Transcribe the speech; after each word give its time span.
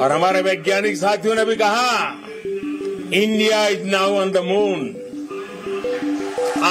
और 0.00 0.12
हमारे 0.12 0.40
वैज्ञानिक 0.42 0.96
साथियों 0.96 1.34
ने 1.34 1.44
भी 1.44 1.56
कहा 1.56 1.88
India 3.14 3.66
is 3.68 3.86
now 3.86 4.14
on 4.20 4.30
the 4.32 4.44
moon 4.50 4.94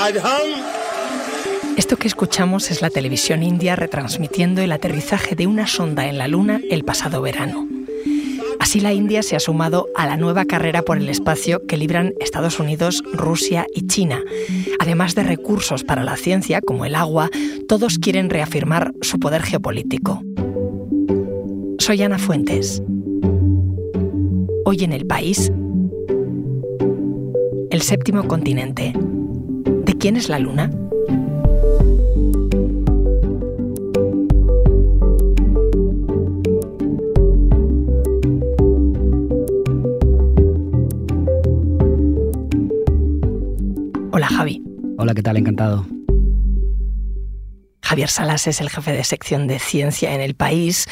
आज 0.04 0.18
हम 0.28 0.56
Esto 1.82 1.98
que 1.98 2.08
escuchamos 2.08 2.70
es 2.72 2.82
la 2.82 2.90
televisión 2.90 3.42
india 3.42 3.76
retransmitiendo 3.76 4.62
el 4.62 4.72
aterrizaje 4.72 5.36
de 5.36 5.48
una 5.48 5.66
sonda 5.66 6.06
en 6.08 6.20
la 6.20 6.28
Luna 6.28 6.60
el 6.70 6.84
pasado 6.84 7.22
verano. 7.22 7.68
Así 8.60 8.80
la 8.80 8.94
India 8.94 9.24
se 9.24 9.36
ha 9.36 9.40
sumado 9.40 9.88
a 9.96 10.06
la 10.06 10.16
nueva 10.16 10.46
carrera 10.46 10.84
por 10.84 10.98
el 10.98 11.10
espacio 11.10 11.66
que 11.68 11.78
libran 11.78 12.14
Estados 12.20 12.60
Unidos, 12.60 13.04
Rusia 13.12 13.66
y 13.74 13.88
China. 13.88 14.22
Además 14.80 15.16
de 15.16 15.24
recursos 15.24 15.84
para 15.84 16.04
la 16.04 16.16
ciencia, 16.16 16.62
como 16.62 16.86
el 16.86 16.96
agua, 16.96 17.30
todos 17.68 18.00
quieren 18.00 18.30
reafirmar 18.30 18.94
su 19.02 19.20
poder 19.20 19.42
geopolítico. 19.42 20.22
Soy 21.80 22.02
Ana 22.04 22.18
Fuentes. 22.18 22.82
Hoy 24.71 24.85
en 24.85 24.93
el 24.93 25.07
país, 25.07 25.51
el 27.71 27.81
séptimo 27.81 28.29
continente. 28.29 28.93
¿De 28.95 29.95
quién 29.95 30.15
es 30.15 30.29
la 30.29 30.39
Luna? 30.39 30.71
Hola 44.13 44.27
Javi. 44.27 44.63
Hola, 44.99 45.15
¿qué 45.15 45.23
tal? 45.23 45.39
Encantado. 45.39 45.87
Javier 47.81 48.11
Salas 48.11 48.47
es 48.47 48.61
el 48.61 48.69
jefe 48.69 48.93
de 48.93 49.03
sección 49.03 49.47
de 49.47 49.61
ciencia 49.61 50.15
en 50.15 50.21
el 50.21 50.35
país. 50.35 50.85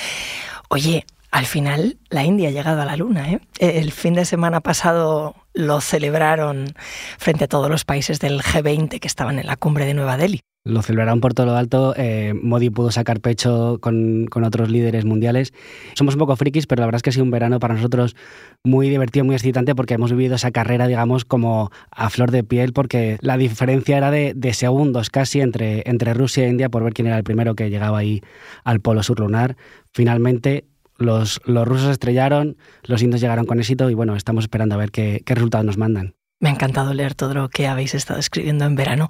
Oye, 0.71 1.05
al 1.37 1.45
final 1.45 1.99
la 2.09 2.25
India 2.25 2.49
ha 2.49 2.51
llegado 2.51 2.81
a 2.81 2.87
la 2.87 2.97
Luna. 2.97 3.31
¿eh? 3.31 3.41
El 3.59 3.93
fin 3.93 4.15
de 4.15 4.25
semana 4.25 4.63
pasado 4.63 5.35
lo 5.53 5.83
celebraron 5.83 6.73
frente 7.19 7.45
a 7.45 7.47
todos 7.47 7.69
los 7.69 7.85
países 7.85 8.21
del 8.21 8.41
G20 8.41 8.99
que 9.01 9.07
estaban 9.07 9.39
en 9.39 9.47
la 9.47 9.57
cumbre 9.57 9.85
de 9.85 9.93
Nueva 9.93 10.17
Delhi. 10.17 10.41
Lo 10.65 10.81
celebraron 10.81 11.21
por 11.21 11.35
todo 11.35 11.45
lo 11.45 11.55
alto. 11.55 11.93
Eh, 11.95 12.33
Modi 12.43 12.71
pudo 12.71 12.91
sacar 12.91 13.21
pecho 13.21 13.79
con, 13.83 14.27
con, 14.31 14.45
otros 14.45 14.71
líderes 14.71 15.05
mundiales. 15.05 15.53
Somos 15.95 16.15
un 16.15 16.21
poco 16.21 16.37
frikis, 16.37 16.67
pero 16.67 16.81
la 16.81 16.87
verdad 16.87 16.97
es 16.97 17.03
que 17.03 17.11
ha 17.11 17.13
sido 17.13 17.25
un 17.25 17.31
verano 17.31 17.61
para 17.61 17.75
nosotros 17.75 18.17
muy 18.65 18.89
divertido, 18.89 19.27
muy 19.27 19.35
excitante, 19.35 19.75
porque 19.75 19.95
hemos 19.95 20.13
vivido 20.13 20.37
esa 20.37 20.53
carrera, 20.53 20.87
digamos, 20.87 21.27
como 21.27 21.71
a 21.91 22.09
flor 22.09 22.31
de 22.31 22.45
piel, 22.45 22.73
porque 22.73 23.19
la 23.21 23.37
diferencia 23.37 23.99
era 23.99 24.11
de, 24.11 24.33
de 24.35 24.55
segundos 24.55 25.11
casi 25.11 25.43
entre, 25.43 25.83
entre 25.85 26.15
Rusia 26.15 26.47
e 26.47 26.49
India 26.49 26.71
por 26.71 26.83
ver 26.83 26.95
quién 26.95 27.09
era 27.09 27.19
el 27.19 27.25
primero 27.25 27.55
que 27.55 27.69
llegaba 27.69 27.99
ahí 27.99 28.23
al 28.65 28.81
polo 28.81 29.03
sur 29.03 29.21
lunar. 29.21 29.57
Finalmente, 29.93 30.65
los, 30.99 31.41
los, 31.45 31.67
rusos 31.67 31.91
estrellaron, 31.91 32.57
los 32.85 33.03
indios 33.03 33.21
llegaron 33.21 33.47
con 33.47 33.59
éxito 33.59 33.91
y 33.91 33.95
bueno, 33.95 34.17
estamos 34.17 34.45
esperando 34.45 34.75
a 34.75 34.79
ver 34.79 34.91
qué, 34.91 35.23
qué, 35.25 35.35
resultados 35.35 35.67
nos 35.67 35.79
mandan. 35.79 36.15
Me 36.41 36.49
ha 36.49 36.53
encantado 36.53 36.93
leer 36.93 37.15
todo 37.15 37.35
lo 37.35 37.49
que 37.49 37.67
habéis 37.67 37.95
estado 37.95 38.21
escribiendo 38.21 38.65
en 38.65 38.75
verano. 38.75 39.09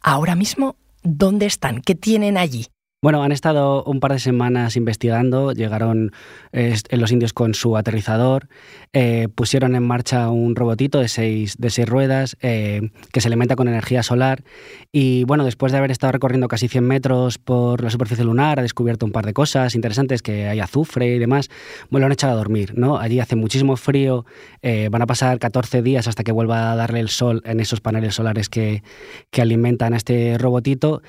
Ahora 0.00 0.34
mismo, 0.34 0.76
¿dónde 1.02 1.46
están? 1.46 1.80
¿Qué 1.80 1.94
tienen 1.94 2.38
allí? 2.38 2.66
Bueno, 3.04 3.24
han 3.24 3.32
estado 3.32 3.82
un 3.82 3.98
par 3.98 4.12
de 4.12 4.20
semanas 4.20 4.76
investigando, 4.76 5.50
llegaron 5.50 6.12
eh, 6.52 6.76
los 6.92 7.10
indios 7.10 7.32
con 7.32 7.52
su 7.52 7.76
aterrizador, 7.76 8.46
eh, 8.92 9.26
pusieron 9.34 9.74
en 9.74 9.82
marcha 9.82 10.30
un 10.30 10.54
robotito 10.54 11.00
de 11.00 11.08
seis, 11.08 11.56
de 11.58 11.70
seis 11.70 11.88
ruedas 11.88 12.36
eh, 12.42 12.92
que 13.12 13.20
se 13.20 13.26
alimenta 13.26 13.56
con 13.56 13.66
energía 13.66 14.04
solar 14.04 14.44
y 14.92 15.24
bueno, 15.24 15.44
después 15.44 15.72
de 15.72 15.78
haber 15.78 15.90
estado 15.90 16.12
recorriendo 16.12 16.46
casi 16.46 16.68
100 16.68 16.84
metros 16.86 17.38
por 17.38 17.82
la 17.82 17.90
superficie 17.90 18.24
lunar, 18.24 18.60
ha 18.60 18.62
descubierto 18.62 19.04
un 19.04 19.10
par 19.10 19.26
de 19.26 19.32
cosas 19.32 19.74
interesantes, 19.74 20.22
que 20.22 20.46
hay 20.46 20.60
azufre 20.60 21.16
y 21.16 21.18
demás, 21.18 21.50
bueno, 21.90 22.04
lo 22.04 22.06
han 22.06 22.12
echado 22.12 22.34
a 22.34 22.36
dormir, 22.36 22.78
¿no? 22.78 22.98
Allí 22.98 23.18
hace 23.18 23.34
muchísimo 23.34 23.74
frío, 23.74 24.26
van 24.62 25.02
a 25.02 25.06
pasar 25.06 25.40
14 25.40 25.82
días 25.82 26.06
hasta 26.06 26.22
que 26.22 26.30
vuelva 26.30 26.70
a 26.70 26.76
darle 26.76 27.00
el 27.00 27.08
sol 27.08 27.42
en 27.46 27.58
esos 27.58 27.80
paneles 27.80 28.14
solares 28.14 28.48
que, 28.48 28.84
que 29.32 29.42
alimentan 29.42 29.92
a 29.92 29.96
este 29.96 30.38
robotito 30.38 31.02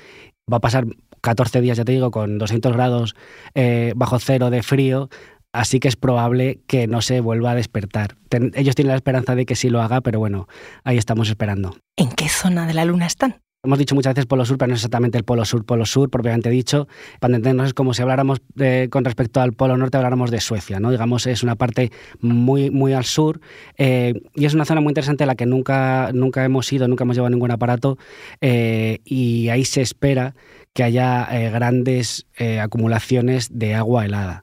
va 0.52 0.58
a 0.58 0.60
pasar 0.60 0.86
14 1.24 1.60
días, 1.62 1.78
ya 1.78 1.84
te 1.84 1.92
digo, 1.92 2.10
con 2.10 2.38
200 2.38 2.72
grados 2.74 3.16
eh, 3.54 3.94
bajo 3.96 4.18
cero 4.18 4.50
de 4.50 4.62
frío, 4.62 5.08
así 5.52 5.80
que 5.80 5.88
es 5.88 5.96
probable 5.96 6.60
que 6.66 6.86
no 6.86 7.00
se 7.00 7.20
vuelva 7.20 7.52
a 7.52 7.54
despertar. 7.54 8.16
Ten, 8.28 8.52
ellos 8.54 8.74
tienen 8.74 8.90
la 8.90 8.96
esperanza 8.96 9.34
de 9.34 9.46
que 9.46 9.56
sí 9.56 9.70
lo 9.70 9.80
haga, 9.82 10.02
pero 10.02 10.18
bueno, 10.18 10.46
ahí 10.84 10.98
estamos 10.98 11.28
esperando. 11.28 11.76
¿En 11.96 12.10
qué 12.10 12.28
zona 12.28 12.66
de 12.66 12.74
la 12.74 12.84
Luna 12.84 13.06
están? 13.06 13.40
Hemos 13.64 13.78
dicho 13.78 13.94
muchas 13.94 14.12
veces 14.12 14.26
polo 14.26 14.44
sur, 14.44 14.58
pero 14.58 14.68
no 14.68 14.74
es 14.74 14.80
exactamente 14.80 15.16
el 15.16 15.24
polo 15.24 15.46
sur, 15.46 15.64
polo 15.64 15.86
sur, 15.86 16.10
propiamente 16.10 16.50
dicho. 16.50 16.86
Para 17.18 17.34
entendernos 17.34 17.68
es 17.68 17.74
como 17.74 17.94
si 17.94 18.02
habláramos 18.02 18.42
de, 18.54 18.88
con 18.90 19.06
respecto 19.06 19.40
al 19.40 19.54
polo 19.54 19.78
norte, 19.78 19.96
habláramos 19.96 20.30
de 20.30 20.42
Suecia, 20.42 20.80
¿no? 20.80 20.90
Digamos, 20.90 21.26
es 21.26 21.42
una 21.42 21.56
parte 21.56 21.90
muy, 22.20 22.70
muy 22.70 22.92
al 22.92 23.06
sur 23.06 23.40
eh, 23.78 24.12
y 24.34 24.44
es 24.44 24.52
una 24.52 24.66
zona 24.66 24.82
muy 24.82 24.90
interesante 24.90 25.24
a 25.24 25.26
la 25.26 25.34
que 25.34 25.46
nunca, 25.46 26.10
nunca 26.12 26.44
hemos 26.44 26.70
ido, 26.74 26.86
nunca 26.88 27.04
hemos 27.04 27.16
llevado 27.16 27.30
ningún 27.30 27.52
aparato 27.52 27.96
eh, 28.42 28.98
y 29.06 29.48
ahí 29.48 29.64
se 29.64 29.80
espera 29.80 30.34
que 30.74 30.82
haya 30.82 31.26
eh, 31.30 31.50
grandes 31.50 32.26
eh, 32.36 32.60
acumulaciones 32.60 33.48
de 33.58 33.74
agua 33.74 34.04
helada, 34.04 34.42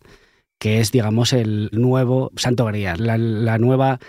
que 0.57 0.79
es, 0.79 0.91
digamos, 0.91 1.33
el 1.33 1.69
nuevo 1.73 2.31
Santo 2.37 2.65
Grial, 2.65 3.05
la, 3.05 3.17
la 3.17 3.57
nueva 3.57 3.99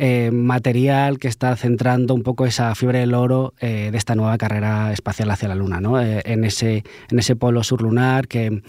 eh, 0.00 0.30
material 0.30 1.18
que 1.18 1.26
está 1.26 1.56
centrando 1.56 2.14
un 2.14 2.22
poco 2.22 2.46
esa 2.46 2.72
fiebre 2.76 3.00
del 3.00 3.14
oro 3.14 3.54
eh, 3.58 3.88
de 3.90 3.98
esta 3.98 4.14
nueva 4.14 4.38
carrera 4.38 4.92
espacial 4.92 5.28
hacia 5.32 5.48
la 5.48 5.56
Luna, 5.56 5.80
¿no? 5.80 6.00
eh, 6.00 6.22
en, 6.24 6.44
ese, 6.44 6.84
en 7.10 7.18
ese 7.18 7.34
polo 7.34 7.64
sur 7.64 7.82
lunar 7.82 8.28
que 8.28 8.62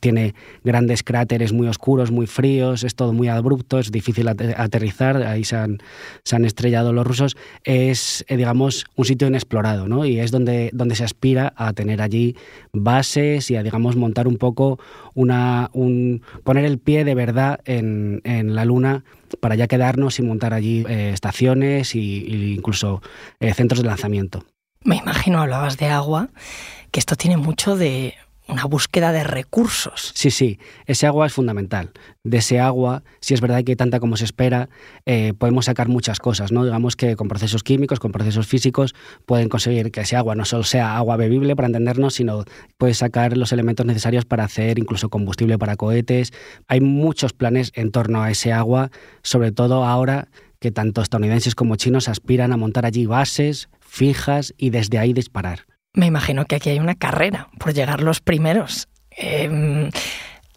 tiene 0.00 0.34
grandes 0.64 1.02
cráteres 1.02 1.54
muy 1.54 1.66
oscuros, 1.66 2.10
muy 2.10 2.26
fríos, 2.26 2.84
es 2.84 2.94
todo 2.94 3.14
muy 3.14 3.28
abrupto, 3.28 3.78
es 3.78 3.90
difícil 3.90 4.28
aterrizar, 4.28 5.22
ahí 5.22 5.44
se 5.44 5.56
han, 5.56 5.78
se 6.24 6.36
han 6.36 6.44
estrellado 6.44 6.92
los 6.92 7.06
rusos, 7.06 7.38
es, 7.64 8.22
digamos, 8.28 8.84
un 8.96 9.06
sitio 9.06 9.28
inexplorado, 9.28 9.88
¿no? 9.88 10.04
Y 10.04 10.20
es 10.20 10.30
donde, 10.30 10.70
donde 10.74 10.94
se 10.94 11.04
aspira 11.04 11.54
a 11.56 11.72
tener 11.72 12.02
allí 12.02 12.36
bases 12.72 13.50
y 13.50 13.56
a, 13.56 13.62
digamos, 13.62 13.96
montar 13.96 14.28
un 14.28 14.36
poco 14.36 14.78
una, 15.14 15.70
un, 15.72 16.22
poner 16.44 16.66
el 16.66 16.78
pie 16.78 17.04
de 17.04 17.14
verdad 17.14 17.60
en, 17.64 18.20
en 18.24 18.54
la 18.54 18.66
Luna 18.66 19.04
para 19.40 19.54
ya 19.54 19.66
quedarnos 19.66 20.18
y 20.18 20.22
montar 20.22 20.54
allí 20.54 20.84
eh, 20.88 21.10
estaciones 21.12 21.94
e 21.94 21.98
incluso 21.98 23.02
eh, 23.38 23.54
centros 23.54 23.82
de 23.82 23.88
lanzamiento. 23.88 24.44
Me 24.82 24.96
imagino, 24.96 25.40
hablabas 25.40 25.76
de 25.76 25.86
agua, 25.86 26.30
que 26.90 27.00
esto 27.00 27.16
tiene 27.16 27.36
mucho 27.36 27.76
de 27.76 28.14
una 28.50 28.64
búsqueda 28.64 29.12
de 29.12 29.24
recursos. 29.24 30.12
Sí, 30.14 30.30
sí, 30.30 30.58
ese 30.86 31.06
agua 31.06 31.26
es 31.26 31.32
fundamental. 31.32 31.90
De 32.24 32.38
ese 32.38 32.60
agua, 32.60 33.02
si 33.20 33.34
es 33.34 33.40
verdad 33.40 33.64
que 33.64 33.76
tanta 33.76 34.00
como 34.00 34.16
se 34.16 34.24
espera, 34.24 34.68
eh, 35.06 35.32
podemos 35.38 35.66
sacar 35.66 35.88
muchas 35.88 36.18
cosas, 36.18 36.52
¿no? 36.52 36.64
Digamos 36.64 36.96
que 36.96 37.16
con 37.16 37.28
procesos 37.28 37.62
químicos, 37.62 37.98
con 38.00 38.12
procesos 38.12 38.46
físicos, 38.46 38.94
pueden 39.26 39.48
conseguir 39.48 39.90
que 39.90 40.02
ese 40.02 40.16
agua 40.16 40.34
no 40.34 40.44
solo 40.44 40.64
sea 40.64 40.96
agua 40.96 41.16
bebible 41.16 41.56
para 41.56 41.66
entendernos, 41.66 42.14
sino 42.14 42.44
puede 42.76 42.94
sacar 42.94 43.36
los 43.36 43.52
elementos 43.52 43.86
necesarios 43.86 44.24
para 44.24 44.44
hacer 44.44 44.78
incluso 44.78 45.08
combustible 45.08 45.58
para 45.58 45.76
cohetes. 45.76 46.32
Hay 46.68 46.80
muchos 46.80 47.32
planes 47.32 47.72
en 47.74 47.90
torno 47.90 48.22
a 48.22 48.30
ese 48.30 48.52
agua, 48.52 48.90
sobre 49.22 49.52
todo 49.52 49.84
ahora 49.84 50.28
que 50.60 50.70
tanto 50.70 51.00
estadounidenses 51.00 51.54
como 51.54 51.76
chinos 51.76 52.08
aspiran 52.08 52.52
a 52.52 52.56
montar 52.58 52.84
allí 52.84 53.06
bases 53.06 53.68
fijas 53.90 54.54
y 54.56 54.70
desde 54.70 54.98
ahí 54.98 55.12
disparar. 55.12 55.66
Me 55.92 56.06
imagino 56.06 56.44
que 56.44 56.56
aquí 56.56 56.70
hay 56.70 56.78
una 56.78 56.94
carrera 56.94 57.48
por 57.58 57.74
llegar 57.74 58.00
los 58.00 58.20
primeros. 58.20 58.88
Eh, 59.10 59.90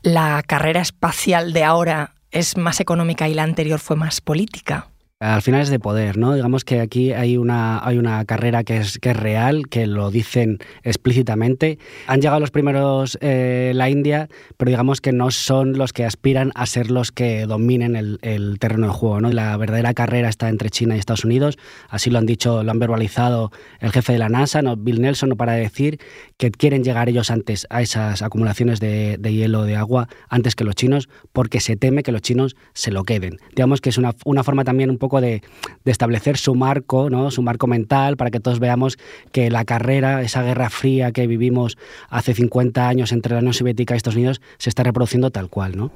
¿La 0.04 0.44
carrera 0.44 0.82
espacial 0.82 1.54
de 1.54 1.64
ahora 1.64 2.14
es 2.32 2.58
más 2.58 2.80
económica 2.80 3.28
y 3.30 3.34
la 3.34 3.44
anterior 3.44 3.80
fue 3.80 3.96
más 3.96 4.22
política? 4.22 4.93
Al 5.24 5.42
final 5.42 5.62
es 5.62 5.70
de 5.70 5.80
poder, 5.80 6.18
¿no? 6.18 6.36
Digamos 6.36 6.66
que 6.66 6.82
aquí 6.82 7.14
hay 7.14 7.38
una, 7.38 7.80
hay 7.86 7.98
una 7.98 8.26
carrera 8.26 8.66
que 8.66 8.78
es, 8.78 9.00
que 9.00 9.12
es 9.12 9.16
real, 9.16 9.70
que 9.70 9.88
lo 9.88 10.12
dicen 10.12 10.60
explícitamente. 10.84 11.80
Han 12.08 12.20
llegado 12.20 12.42
los 12.42 12.52
primeros 12.52 13.18
eh, 13.22 13.72
la 13.74 13.90
India, 13.90 14.28
pero 14.58 14.70
digamos 14.70 15.00
que 15.00 15.14
no 15.14 15.32
son 15.32 15.78
los 15.78 15.94
que 15.94 16.04
aspiran 16.04 16.52
a 16.56 16.66
ser 16.66 16.92
los 16.92 17.14
que 17.14 17.46
dominen 17.46 17.96
el, 17.96 18.20
el 18.22 18.60
terreno 18.60 18.88
de 18.88 18.94
juego, 18.94 19.22
¿no? 19.22 19.32
La 19.32 19.56
verdadera 19.56 19.94
carrera 19.94 20.28
está 20.28 20.50
entre 20.50 20.70
China 20.70 20.98
y 20.98 21.00
Estados 21.00 21.24
Unidos, 21.24 21.58
así 21.88 22.10
lo 22.10 22.20
han 22.20 22.26
dicho, 22.26 22.62
lo 22.62 22.72
han 22.72 22.80
verbalizado 22.80 23.52
el 23.80 23.92
jefe 23.92 24.14
de 24.14 24.20
la 24.20 24.28
NASA, 24.28 24.62
¿no? 24.62 24.76
Bill 24.76 25.02
Nelson, 25.02 25.30
no 25.30 25.38
para 25.38 25.54
decir 25.54 26.00
que 26.44 26.52
quieren 26.52 26.84
llegar 26.84 27.08
ellos 27.08 27.32
antes 27.32 27.66
a 27.70 27.82
esas 27.82 28.22
acumulaciones 28.22 28.82
de, 28.82 29.18
hielo, 29.22 29.64
de 29.64 29.78
agua, 29.78 30.10
antes 30.28 30.56
que 30.56 30.66
los 30.66 30.76
chinos, 30.76 31.08
porque 31.32 31.62
se 31.62 31.78
teme 31.78 32.04
que 32.04 32.12
los 32.12 32.22
chinos 32.22 32.58
se 32.74 32.92
lo 32.92 33.06
queden. 33.06 33.38
Digamos 33.56 33.80
que 33.80 33.88
es 33.88 33.98
una, 33.98 34.12
forma 34.12 34.66
también 34.66 34.90
un 34.90 34.98
poco 34.98 35.22
de, 35.22 35.42
de, 35.86 35.92
establecer 35.92 36.36
su 36.36 36.54
marco, 36.54 37.10
¿no? 37.10 37.32
su 37.32 37.44
marco 37.44 37.66
mental, 37.66 38.18
para 38.18 38.30
que 38.30 38.42
todos 38.42 38.60
veamos 38.60 38.98
que 39.32 39.50
la 39.50 39.64
carrera, 39.64 40.22
esa 40.22 40.44
guerra 40.44 40.70
fría 40.70 41.14
que 41.14 41.28
vivimos 41.28 41.78
hace 42.10 42.34
50 42.34 42.90
años 42.90 43.14
entre 43.14 43.36
la 43.36 43.40
Unión 43.40 43.54
Soviética 43.54 43.94
y 43.94 43.98
Estados 43.98 44.18
Unidos, 44.18 44.42
se 44.58 44.70
está 44.70 44.84
reproduciendo 44.84 45.32
tal 45.32 45.50
cual. 45.50 45.78
¿no? 45.78 45.92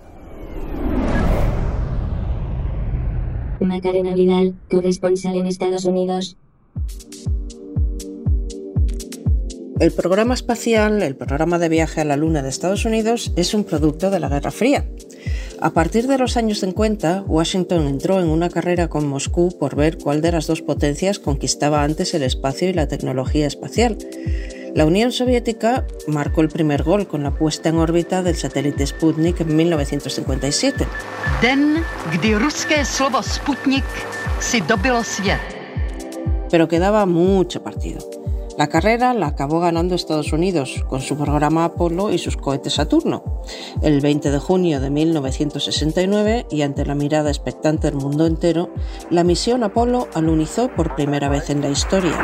Macarena 3.60 4.16
Vidal, 4.16 4.56
corresponsal 4.70 5.36
en 5.36 5.48
Estados 5.48 5.84
Unidos. 5.84 6.38
El 9.80 9.92
programa 9.92 10.34
espacial, 10.34 11.04
el 11.04 11.16
programa 11.16 11.60
de 11.60 11.70
viaje 11.70 12.02
a 12.02 12.06
la 12.06 12.18
Luna 12.18 12.42
de 12.42 12.50
Estados 12.50 12.84
Unidos, 12.86 13.32
es 13.36 13.54
un 13.54 13.64
producto 13.64 14.10
de 14.10 14.20
la 14.20 14.28
Guerra 14.28 14.50
Fría. 14.50 14.86
A 15.62 15.70
partir 15.70 16.08
de 16.08 16.18
los 16.18 16.36
años 16.36 16.62
50, 16.62 17.26
Washington 17.28 17.86
entró 17.86 18.20
en 18.20 18.28
una 18.28 18.50
carrera 18.50 18.88
con 18.88 19.08
Moscú 19.08 19.56
por 19.60 19.76
ver 19.76 20.00
cuál 20.00 20.22
de 20.22 20.32
las 20.32 20.48
dos 20.48 20.64
potencias 20.64 21.20
conquistaba 21.20 21.84
antes 21.84 22.16
el 22.16 22.24
espacio 22.24 22.68
y 22.70 22.74
la 22.74 22.88
tecnología 22.88 23.46
espacial. 23.46 24.00
La 24.74 24.84
Unión 24.84 25.12
Soviética 25.12 25.86
marcó 26.08 26.42
el 26.42 26.50
primer 26.50 26.82
gol 26.82 27.08
con 27.08 27.22
la 27.22 27.36
puesta 27.36 27.70
en 27.70 27.78
órbita 27.78 28.24
del 28.24 28.36
satélite 28.36 28.88
Sputnik 28.88 29.42
en 29.42 29.56
1957. 29.56 30.88
Pero 36.50 36.68
quedaba 36.68 37.06
mucho 37.06 37.62
partido. 37.62 38.17
La 38.58 38.70
carrera 38.70 39.14
la 39.14 39.28
acabó 39.28 39.60
ganando 39.60 39.94
Estados 39.94 40.34
Unidos 40.34 40.84
con 40.88 41.02
su 41.02 41.16
programa 41.16 41.64
Apolo 41.64 42.12
y 42.12 42.18
sus 42.18 42.38
cohetes 42.38 42.74
Saturno. 42.74 43.24
El 43.84 44.02
20 44.02 44.32
de 44.32 44.40
junio 44.40 44.82
de 44.82 44.90
1969 44.90 46.48
y 46.50 46.64
ante 46.64 46.84
la 46.84 46.96
mirada 46.96 47.30
expectante 47.30 47.92
del 47.92 48.00
mundo 48.00 48.26
entero, 48.26 48.72
la 49.12 49.24
misión 49.24 49.64
Apolo 49.64 50.08
alunizó 50.16 50.70
por 50.70 50.96
primera 50.96 51.30
vez 51.30 51.52
en 51.52 51.62
la 51.62 51.70
historia. 51.70 52.18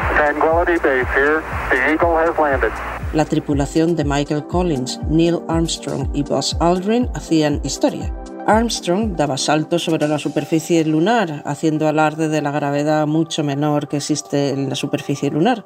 La 3.14 3.26
tripulación 3.26 3.96
de 3.96 4.04
Michael 4.04 4.48
Collins, 4.48 5.00
Neil 5.08 5.40
Armstrong 5.48 6.10
y 6.16 6.24
Buzz 6.24 6.58
Aldrin 6.60 7.12
hacían 7.14 7.62
historia. 7.64 8.12
Armstrong 8.46 9.16
daba 9.16 9.38
saltos 9.38 9.86
sobre 9.86 10.08
la 10.08 10.20
superficie 10.20 10.84
lunar, 10.84 11.42
haciendo 11.46 11.88
alarde 11.88 12.28
de 12.28 12.42
la 12.42 12.52
gravedad 12.52 13.08
mucho 13.08 13.42
menor 13.42 13.88
que 13.88 13.98
existe 13.98 14.50
en 14.50 14.70
la 14.70 14.76
superficie 14.76 15.32
lunar, 15.32 15.66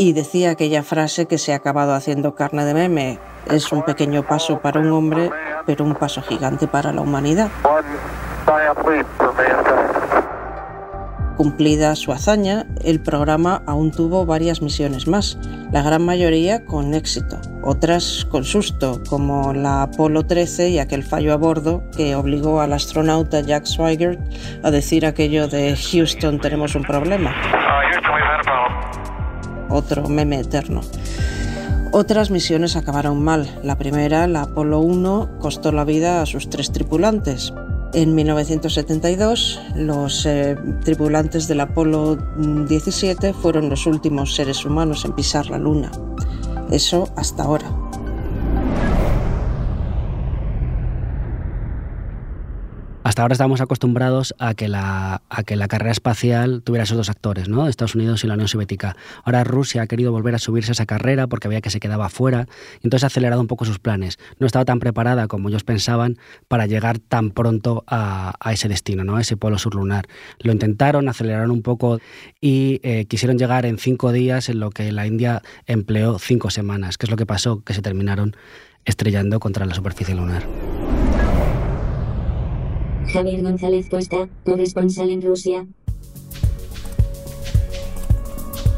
y 0.00 0.14
decía 0.14 0.52
aquella 0.52 0.82
frase 0.82 1.26
que 1.26 1.36
se 1.36 1.52
ha 1.52 1.56
acabado 1.56 1.92
haciendo 1.92 2.34
carne 2.34 2.64
de 2.64 2.72
meme, 2.72 3.18
es 3.50 3.70
un 3.70 3.82
pequeño 3.82 4.26
paso 4.26 4.58
para 4.62 4.80
un 4.80 4.90
hombre, 4.92 5.30
pero 5.66 5.84
un 5.84 5.94
paso 5.94 6.22
gigante 6.22 6.66
para 6.66 6.90
la 6.90 7.02
humanidad. 7.02 7.50
Cumplida 11.36 11.94
su 11.96 12.12
hazaña, 12.12 12.64
el 12.82 13.02
programa 13.02 13.62
aún 13.66 13.90
tuvo 13.90 14.24
varias 14.24 14.62
misiones 14.62 15.06
más, 15.06 15.36
la 15.70 15.82
gran 15.82 16.02
mayoría 16.02 16.64
con 16.64 16.94
éxito, 16.94 17.38
otras 17.62 18.26
con 18.30 18.44
susto, 18.44 19.02
como 19.06 19.52
la 19.52 19.82
Apolo 19.82 20.24
13 20.24 20.70
y 20.70 20.78
aquel 20.78 21.02
fallo 21.02 21.34
a 21.34 21.36
bordo 21.36 21.82
que 21.94 22.14
obligó 22.14 22.62
al 22.62 22.72
astronauta 22.72 23.42
Jack 23.42 23.66
Swigert 23.66 24.18
a 24.62 24.70
decir 24.70 25.04
aquello 25.04 25.46
de 25.46 25.76
Houston 25.76 26.40
tenemos 26.40 26.74
un 26.74 26.84
problema 26.84 27.34
otro 29.70 30.08
meme 30.08 30.40
eterno. 30.40 30.82
Otras 31.92 32.30
misiones 32.30 32.76
acabaron 32.76 33.22
mal. 33.22 33.48
La 33.64 33.76
primera, 33.76 34.26
la 34.28 34.42
Apolo 34.42 34.78
1, 34.80 35.38
costó 35.40 35.72
la 35.72 35.84
vida 35.84 36.22
a 36.22 36.26
sus 36.26 36.48
tres 36.48 36.70
tripulantes. 36.70 37.52
En 37.92 38.14
1972, 38.14 39.60
los 39.74 40.24
eh, 40.24 40.56
tripulantes 40.84 41.48
del 41.48 41.60
Apolo 41.60 42.16
17 42.68 43.32
fueron 43.32 43.68
los 43.68 43.86
últimos 43.86 44.36
seres 44.36 44.64
humanos 44.64 45.04
en 45.04 45.12
pisar 45.14 45.50
la 45.50 45.58
Luna. 45.58 45.90
Eso 46.70 47.08
hasta 47.16 47.42
ahora. 47.42 47.79
Hasta 53.10 53.22
ahora 53.22 53.32
estábamos 53.32 53.60
acostumbrados 53.60 54.36
a 54.38 54.54
que, 54.54 54.68
la, 54.68 55.22
a 55.28 55.42
que 55.42 55.56
la 55.56 55.66
carrera 55.66 55.90
espacial 55.90 56.62
tuviera 56.62 56.84
esos 56.84 56.96
dos 56.96 57.10
actores, 57.10 57.48
¿no? 57.48 57.66
Estados 57.66 57.96
Unidos 57.96 58.22
y 58.22 58.28
la 58.28 58.34
Unión 58.34 58.46
Soviética. 58.46 58.94
Ahora 59.24 59.42
Rusia 59.42 59.82
ha 59.82 59.88
querido 59.88 60.12
volver 60.12 60.36
a 60.36 60.38
subirse 60.38 60.70
a 60.70 60.74
esa 60.74 60.86
carrera 60.86 61.26
porque 61.26 61.48
veía 61.48 61.60
que 61.60 61.70
se 61.70 61.80
quedaba 61.80 62.08
fuera 62.08 62.46
y 62.74 62.86
entonces 62.86 63.02
ha 63.02 63.06
acelerado 63.08 63.40
un 63.40 63.48
poco 63.48 63.64
sus 63.64 63.80
planes. 63.80 64.20
No 64.38 64.46
estaba 64.46 64.64
tan 64.64 64.78
preparada 64.78 65.26
como 65.26 65.48
ellos 65.48 65.64
pensaban 65.64 66.18
para 66.46 66.66
llegar 66.66 67.00
tan 67.00 67.32
pronto 67.32 67.82
a, 67.88 68.38
ese 68.52 68.68
destino, 68.68 69.02
¿no? 69.02 69.16
A 69.16 69.22
ese 69.22 69.36
polo 69.36 69.58
sur 69.58 69.74
lunar. 69.74 70.06
Lo 70.38 70.52
intentaron, 70.52 71.08
aceleraron 71.08 71.50
un 71.50 71.62
poco 71.62 71.98
y 72.40 72.78
eh, 72.84 73.06
quisieron 73.06 73.38
llegar 73.38 73.66
en 73.66 73.78
cinco 73.78 74.12
días 74.12 74.48
en 74.48 74.60
lo 74.60 74.70
que 74.70 74.92
la 74.92 75.08
India 75.08 75.42
empleó 75.66 76.20
cinco 76.20 76.50
semanas. 76.50 76.96
¿Qué 76.96 77.06
es 77.06 77.10
lo 77.10 77.16
que 77.16 77.26
pasó? 77.26 77.64
Que 77.64 77.74
se 77.74 77.82
terminaron 77.82 78.36
estrellando 78.84 79.40
contra 79.40 79.66
la 79.66 79.74
superficie 79.74 80.14
lunar. 80.14 80.44
Javier 83.12 83.42
González 83.42 83.88
Costa, 83.88 84.28
corresponsal 84.44 85.10
en 85.10 85.22
Rusia. 85.22 85.66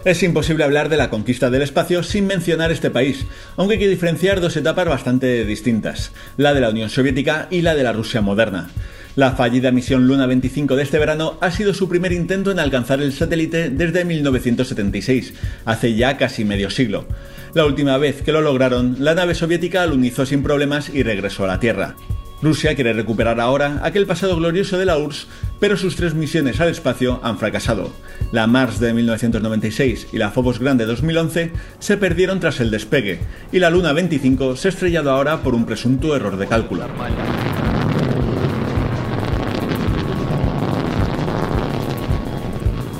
Es 0.04 0.22
imposible 0.24 0.64
hablar 0.64 0.88
de 0.88 0.96
la 0.96 1.10
conquista 1.10 1.48
del 1.48 1.62
espacio 1.62 2.02
sin 2.02 2.26
mencionar 2.26 2.72
este 2.72 2.90
país, 2.90 3.24
aunque 3.56 3.74
hay 3.74 3.80
que 3.80 3.88
diferenciar 3.88 4.40
dos 4.40 4.56
etapas 4.56 4.88
bastante 4.88 5.44
distintas, 5.44 6.12
la 6.36 6.54
de 6.54 6.60
la 6.60 6.70
Unión 6.70 6.90
Soviética 6.90 7.46
y 7.50 7.62
la 7.62 7.76
de 7.76 7.84
la 7.84 7.92
Rusia 7.92 8.20
moderna. 8.20 8.70
La 9.14 9.32
fallida 9.32 9.70
misión 9.70 10.08
Luna 10.08 10.26
25 10.26 10.74
de 10.74 10.82
este 10.82 10.98
verano 10.98 11.36
ha 11.40 11.50
sido 11.50 11.74
su 11.74 11.88
primer 11.88 12.12
intento 12.12 12.50
en 12.50 12.58
alcanzar 12.58 13.00
el 13.00 13.12
satélite 13.12 13.70
desde 13.70 14.04
1976, 14.04 15.34
hace 15.66 15.94
ya 15.94 16.16
casi 16.16 16.44
medio 16.44 16.70
siglo. 16.70 17.06
La 17.54 17.66
última 17.66 17.98
vez 17.98 18.22
que 18.22 18.32
lo 18.32 18.40
lograron, 18.40 18.96
la 18.98 19.14
nave 19.14 19.34
soviética 19.34 19.82
alunizó 19.82 20.24
sin 20.24 20.42
problemas 20.42 20.88
y 20.88 21.02
regresó 21.02 21.44
a 21.44 21.48
la 21.48 21.60
Tierra. 21.60 21.94
Rusia 22.42 22.74
quiere 22.74 22.92
recuperar 22.92 23.38
ahora 23.38 23.78
aquel 23.84 24.04
pasado 24.04 24.36
glorioso 24.36 24.76
de 24.76 24.84
la 24.84 24.98
URSS, 24.98 25.28
pero 25.60 25.76
sus 25.76 25.94
tres 25.94 26.14
misiones 26.14 26.60
al 26.60 26.68
espacio 26.68 27.20
han 27.22 27.38
fracasado. 27.38 27.92
La 28.32 28.48
Mars 28.48 28.80
de 28.80 28.92
1996 28.92 30.08
y 30.12 30.18
la 30.18 30.32
Phobos 30.32 30.58
Grande 30.58 30.84
2011 30.84 31.52
se 31.78 31.96
perdieron 31.96 32.40
tras 32.40 32.58
el 32.58 32.72
despegue, 32.72 33.20
y 33.52 33.60
la 33.60 33.70
Luna 33.70 33.92
25 33.92 34.56
se 34.56 34.66
ha 34.66 34.70
estrellado 34.70 35.12
ahora 35.12 35.44
por 35.44 35.54
un 35.54 35.64
presunto 35.64 36.16
error 36.16 36.36
de 36.36 36.48
cálculo. 36.48 36.88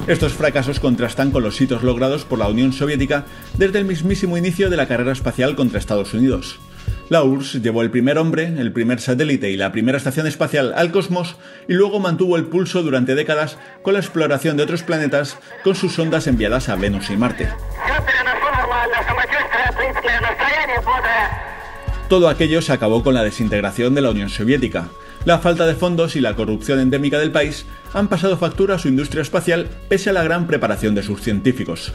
Estos 0.06 0.34
fracasos 0.34 0.78
contrastan 0.78 1.32
con 1.32 1.42
los 1.42 1.60
hitos 1.60 1.82
logrados 1.82 2.24
por 2.24 2.38
la 2.38 2.48
Unión 2.48 2.72
Soviética 2.72 3.24
desde 3.56 3.80
el 3.80 3.86
mismísimo 3.86 4.36
inicio 4.36 4.70
de 4.70 4.76
la 4.76 4.86
carrera 4.86 5.12
espacial 5.12 5.56
contra 5.56 5.80
Estados 5.80 6.14
Unidos. 6.14 6.60
La 7.12 7.24
URSS 7.24 7.60
llevó 7.60 7.82
el 7.82 7.90
primer 7.90 8.16
hombre, 8.16 8.54
el 8.58 8.72
primer 8.72 8.98
satélite 8.98 9.50
y 9.50 9.58
la 9.58 9.70
primera 9.70 9.98
estación 9.98 10.26
espacial 10.26 10.72
al 10.74 10.90
cosmos 10.92 11.36
y 11.68 11.74
luego 11.74 12.00
mantuvo 12.00 12.38
el 12.38 12.46
pulso 12.46 12.82
durante 12.82 13.14
décadas 13.14 13.58
con 13.82 13.92
la 13.92 14.00
exploración 14.00 14.56
de 14.56 14.62
otros 14.62 14.82
planetas 14.82 15.36
con 15.62 15.74
sus 15.74 15.92
sondas 15.92 16.26
enviadas 16.26 16.70
a 16.70 16.76
Venus 16.76 17.10
y 17.10 17.18
Marte. 17.18 17.50
Todo 22.08 22.30
aquello 22.30 22.62
se 22.62 22.72
acabó 22.72 23.02
con 23.02 23.12
la 23.12 23.24
desintegración 23.24 23.94
de 23.94 24.00
la 24.00 24.08
Unión 24.08 24.30
Soviética. 24.30 24.88
La 25.26 25.38
falta 25.38 25.66
de 25.66 25.74
fondos 25.74 26.16
y 26.16 26.20
la 26.22 26.34
corrupción 26.34 26.80
endémica 26.80 27.18
del 27.18 27.30
país 27.30 27.66
han 27.92 28.08
pasado 28.08 28.38
factura 28.38 28.76
a 28.76 28.78
su 28.78 28.88
industria 28.88 29.20
espacial 29.20 29.68
pese 29.90 30.08
a 30.08 30.14
la 30.14 30.24
gran 30.24 30.46
preparación 30.46 30.94
de 30.94 31.02
sus 31.02 31.20
científicos. 31.20 31.92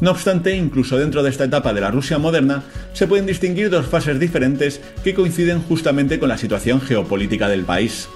No 0.00 0.10
obstante, 0.10 0.54
incluso 0.54 0.98
dentro 0.98 1.22
de 1.22 1.30
esta 1.30 1.44
etapa 1.44 1.72
de 1.72 1.80
la 1.80 1.90
Rusia 1.90 2.18
moderna, 2.18 2.62
se 2.92 3.06
pueden 3.06 3.26
distinguir 3.26 3.70
dos 3.70 3.86
fases 3.86 4.20
diferentes 4.20 4.80
que 5.02 5.14
coinciden 5.14 5.62
justamente 5.62 6.18
con 6.18 6.28
la 6.28 6.36
situación 6.38 6.80
geopolítica 6.80 7.48
del 7.48 7.64
país. 7.64 8.08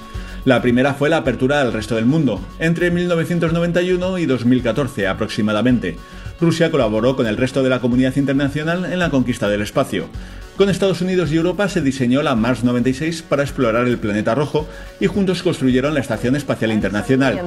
La 0.44 0.62
primera 0.62 0.94
fue 0.94 1.10
la 1.10 1.18
apertura 1.18 1.60
al 1.60 1.72
resto 1.72 1.96
del 1.96 2.06
mundo, 2.06 2.40
entre 2.58 2.90
1991 2.90 4.18
y 4.18 4.26
2014 4.26 5.06
aproximadamente. 5.08 5.96
Rusia 6.40 6.70
colaboró 6.70 7.16
con 7.16 7.26
el 7.26 7.36
resto 7.36 7.62
de 7.62 7.68
la 7.68 7.80
comunidad 7.80 8.16
internacional 8.16 8.90
en 8.90 8.98
la 8.98 9.10
conquista 9.10 9.48
del 9.48 9.60
espacio. 9.60 10.08
Con 10.56 10.68
Estados 10.68 11.00
Unidos 11.00 11.32
y 11.32 11.36
Europa 11.36 11.68
se 11.68 11.80
diseñó 11.80 12.22
la 12.22 12.34
Mars 12.34 12.64
96 12.64 13.22
para 13.22 13.42
explorar 13.42 13.86
el 13.86 13.98
planeta 13.98 14.34
rojo 14.34 14.66
y 14.98 15.06
juntos 15.06 15.42
construyeron 15.42 15.94
la 15.94 16.00
Estación 16.00 16.36
Espacial 16.36 16.72
Internacional 16.72 17.38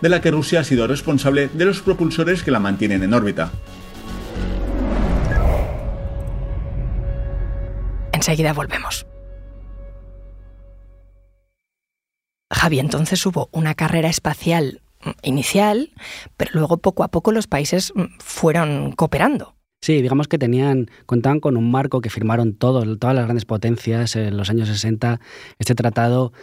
de 0.00 0.08
la 0.08 0.20
que 0.20 0.30
Rusia 0.30 0.60
ha 0.60 0.64
sido 0.64 0.86
responsable 0.86 1.48
de 1.48 1.64
los 1.64 1.80
propulsores 1.80 2.42
que 2.42 2.50
la 2.50 2.60
mantienen 2.60 3.02
en 3.02 3.14
órbita. 3.14 3.50
Enseguida 8.12 8.52
volvemos. 8.52 9.06
Javi, 12.52 12.80
entonces 12.80 13.24
hubo 13.24 13.48
una 13.52 13.74
carrera 13.74 14.08
espacial 14.08 14.82
inicial, 15.22 15.92
pero 16.36 16.50
luego 16.54 16.78
poco 16.78 17.04
a 17.04 17.08
poco 17.08 17.32
los 17.32 17.46
países 17.46 17.92
fueron 18.18 18.92
cooperando. 18.92 19.54
Sí, 19.82 20.02
digamos 20.02 20.28
que 20.28 20.36
tenían, 20.36 20.90
contaban 21.06 21.40
con 21.40 21.56
un 21.56 21.70
marco 21.70 22.02
que 22.02 22.10
firmaron 22.10 22.52
todos, 22.52 22.84
todas 22.98 23.16
las 23.16 23.24
grandes 23.24 23.46
potencias 23.46 24.14
en 24.14 24.36
los 24.36 24.50
años 24.50 24.68
60, 24.68 25.20
este 25.58 25.74
tratado 25.74 26.34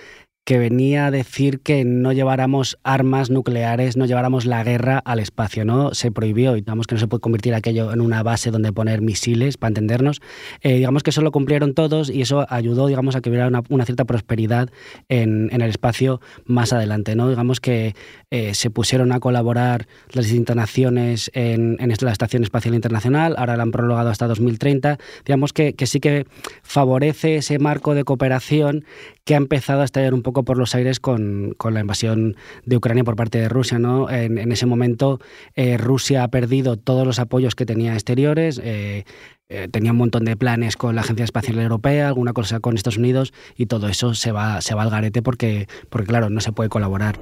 que 0.48 0.58
venía 0.58 1.08
a 1.08 1.12
decir 1.12 1.60
que 1.60 1.84
no 1.84 2.14
lleváramos 2.14 2.80
armas 2.84 3.30
nucleares, 3.30 3.98
no 3.98 4.06
lleváramos 4.06 4.46
la 4.46 4.64
guerra 4.64 4.98
al 5.00 5.20
espacio, 5.20 5.66
¿no? 5.66 5.94
Se 5.94 6.10
prohibió, 6.10 6.56
y 6.56 6.62
digamos 6.62 6.88
que 6.88 6.96
no 6.96 7.00
se 7.00 7.08
puede 7.10 7.20
convertir 7.20 7.54
aquello 7.54 7.92
en 7.92 8.00
una 8.00 8.24
base 8.24 8.50
donde 8.50 8.72
poner 8.72 9.02
misiles, 9.02 9.58
para 9.58 9.72
entendernos. 9.72 10.22
Eh, 10.62 10.76
digamos 10.76 11.04
que 11.04 11.10
eso 11.10 11.22
lo 11.22 11.34
cumplieron 11.34 11.74
todos 11.74 12.10
y 12.10 12.22
eso 12.22 12.46
ayudó, 12.48 12.88
digamos, 12.88 13.18
a 13.18 13.20
que 13.20 13.30
hubiera 13.30 13.50
una, 13.68 13.84
cierta 13.84 14.06
prosperidad 14.06 14.70
en, 15.10 15.50
el 15.52 15.64
espacio 15.64 16.22
más 16.46 16.72
adelante, 16.72 17.18
¿no? 17.18 17.28
Digamos 17.28 17.60
que 17.60 17.94
eh, 18.32 18.54
se 18.54 18.70
pusieron 18.70 19.12
a 19.12 19.20
colaborar 19.20 19.86
las 20.14 20.28
distintas 20.28 20.56
naciones 20.56 21.30
en, 21.34 21.76
la 21.78 22.12
Estación 22.14 22.44
Espacial 22.44 22.74
Internacional, 22.74 23.36
ahora 23.38 23.58
la 23.58 23.64
han 23.64 23.72
prolongado 23.72 24.10
hasta 24.12 24.28
2030. 24.28 24.98
Digamos 25.26 25.52
que 25.52 25.76
sí 25.86 26.00
que 26.00 26.26
favorece 26.64 27.36
ese 27.36 27.60
marco 27.60 27.96
de 27.96 28.06
cooperación 28.06 28.86
que 29.28 29.34
ha 29.34 29.38
empezado 29.38 29.82
a 29.82 29.84
estallar 29.84 30.14
un 30.14 30.22
poco 30.22 30.44
por 30.44 30.58
los 30.58 30.74
aires 30.74 31.02
con, 31.02 31.54
la 31.70 31.82
invasión 31.82 32.38
de 32.66 32.78
Ucrania 32.78 33.04
por 33.04 33.18
parte 33.18 33.40
de 33.40 33.50
Rusia. 33.50 33.78
¿no? 33.78 34.10
En, 34.10 34.52
ese 34.54 34.66
momento 34.66 35.20
eh, 35.54 35.78
Rusia 35.78 36.24
ha 36.24 36.30
perdido 36.30 36.78
todos 36.78 37.06
los 37.06 37.20
apoyos 37.20 37.54
que 37.54 37.66
tenía 37.66 37.94
exteriores. 37.94 38.62
Eh, 38.64 39.04
eh, 39.50 39.68
tenía 39.70 39.92
un 39.92 39.98
montón 39.98 40.24
de 40.24 40.38
planes 40.38 40.78
con 40.78 40.96
la 40.96 41.02
Agencia 41.02 41.26
Espacial 41.26 41.60
Europea, 41.60 42.08
alguna 42.08 42.32
cosa 42.32 42.62
con 42.62 42.76
Estados 42.76 42.98
Unidos 42.98 43.34
y 43.58 43.66
todo 43.66 43.90
eso 43.90 44.14
se 44.14 44.32
va, 44.32 44.62
se 44.62 44.76
va 44.76 44.84
al 44.84 44.90
garete 44.90 45.22
porque, 45.22 45.68
porque, 45.90 46.08
claro, 46.08 46.30
no 46.30 46.40
se 46.40 46.54
puede 46.54 46.70
colaborar. 46.70 47.20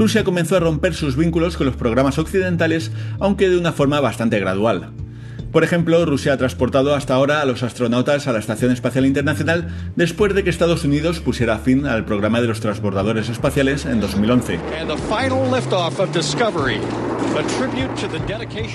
Rusia 0.00 0.24
comenzó 0.24 0.56
a 0.56 0.60
romper 0.60 0.94
sus 0.94 1.14
vínculos 1.14 1.58
con 1.58 1.66
los 1.66 1.76
programas 1.76 2.18
occidentales, 2.18 2.90
aunque 3.18 3.50
de 3.50 3.58
una 3.58 3.72
forma 3.72 4.00
bastante 4.00 4.40
gradual. 4.40 4.92
Por 5.52 5.62
ejemplo, 5.62 6.06
Rusia 6.06 6.32
ha 6.32 6.36
transportado 6.38 6.94
hasta 6.94 7.12
ahora 7.12 7.42
a 7.42 7.44
los 7.44 7.62
astronautas 7.62 8.26
a 8.26 8.32
la 8.32 8.38
Estación 8.38 8.72
Espacial 8.72 9.04
Internacional 9.04 9.68
después 9.96 10.34
de 10.34 10.42
que 10.42 10.48
Estados 10.48 10.84
Unidos 10.84 11.20
pusiera 11.20 11.58
fin 11.58 11.84
al 11.84 12.06
programa 12.06 12.40
de 12.40 12.46
los 12.46 12.60
transbordadores 12.60 13.28
espaciales 13.28 13.84
en 13.84 14.00
2011. 14.00 14.58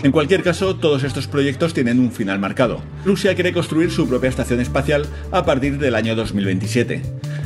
En 0.04 0.12
cualquier 0.12 0.44
caso, 0.44 0.76
todos 0.76 1.04
estos 1.04 1.26
proyectos 1.26 1.74
tienen 1.74 1.98
un 1.98 2.12
final 2.12 2.38
marcado. 2.38 2.84
Rusia 3.04 3.34
quiere 3.34 3.52
construir 3.52 3.90
su 3.90 4.08
propia 4.08 4.30
estación 4.30 4.60
espacial 4.60 5.08
a 5.32 5.44
partir 5.44 5.80
del 5.80 5.96
año 5.96 6.16
2027. 6.16 7.02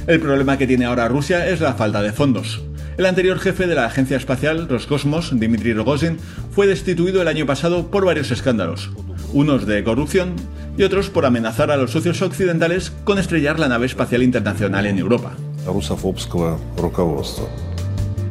El 0.08 0.20
problema 0.20 0.58
que 0.58 0.68
tiene 0.68 0.84
ahora 0.84 1.08
Rusia 1.08 1.48
es 1.48 1.62
la 1.62 1.76
falta 1.76 2.02
de 2.02 2.12
fondos. 2.12 2.62
El 3.00 3.06
anterior 3.06 3.40
jefe 3.40 3.66
de 3.66 3.76
la 3.76 3.86
agencia 3.86 4.18
espacial 4.18 4.68
Roscosmos, 4.68 5.32
Dmitry 5.32 5.72
Rogozin, 5.72 6.18
fue 6.52 6.68
destituido 6.68 7.22
el 7.22 7.30
año 7.30 7.46
pasado 7.46 7.90
por 7.90 8.04
varios 8.04 8.30
escándalos, 8.30 8.92
unos 9.32 9.66
de 9.66 9.86
corrupción 9.86 10.34
y 10.78 10.84
otros 10.84 11.10
por 11.10 11.26
amenazar 11.26 11.72
a 11.72 11.78
los 11.78 11.92
socios 11.92 12.22
occidentales 12.22 12.92
con 13.06 13.18
estrellar 13.18 13.58
la 13.58 13.70
nave 13.70 13.86
espacial 13.86 14.22
internacional 14.22 14.86
en 14.86 14.98
Europa. 14.98 15.32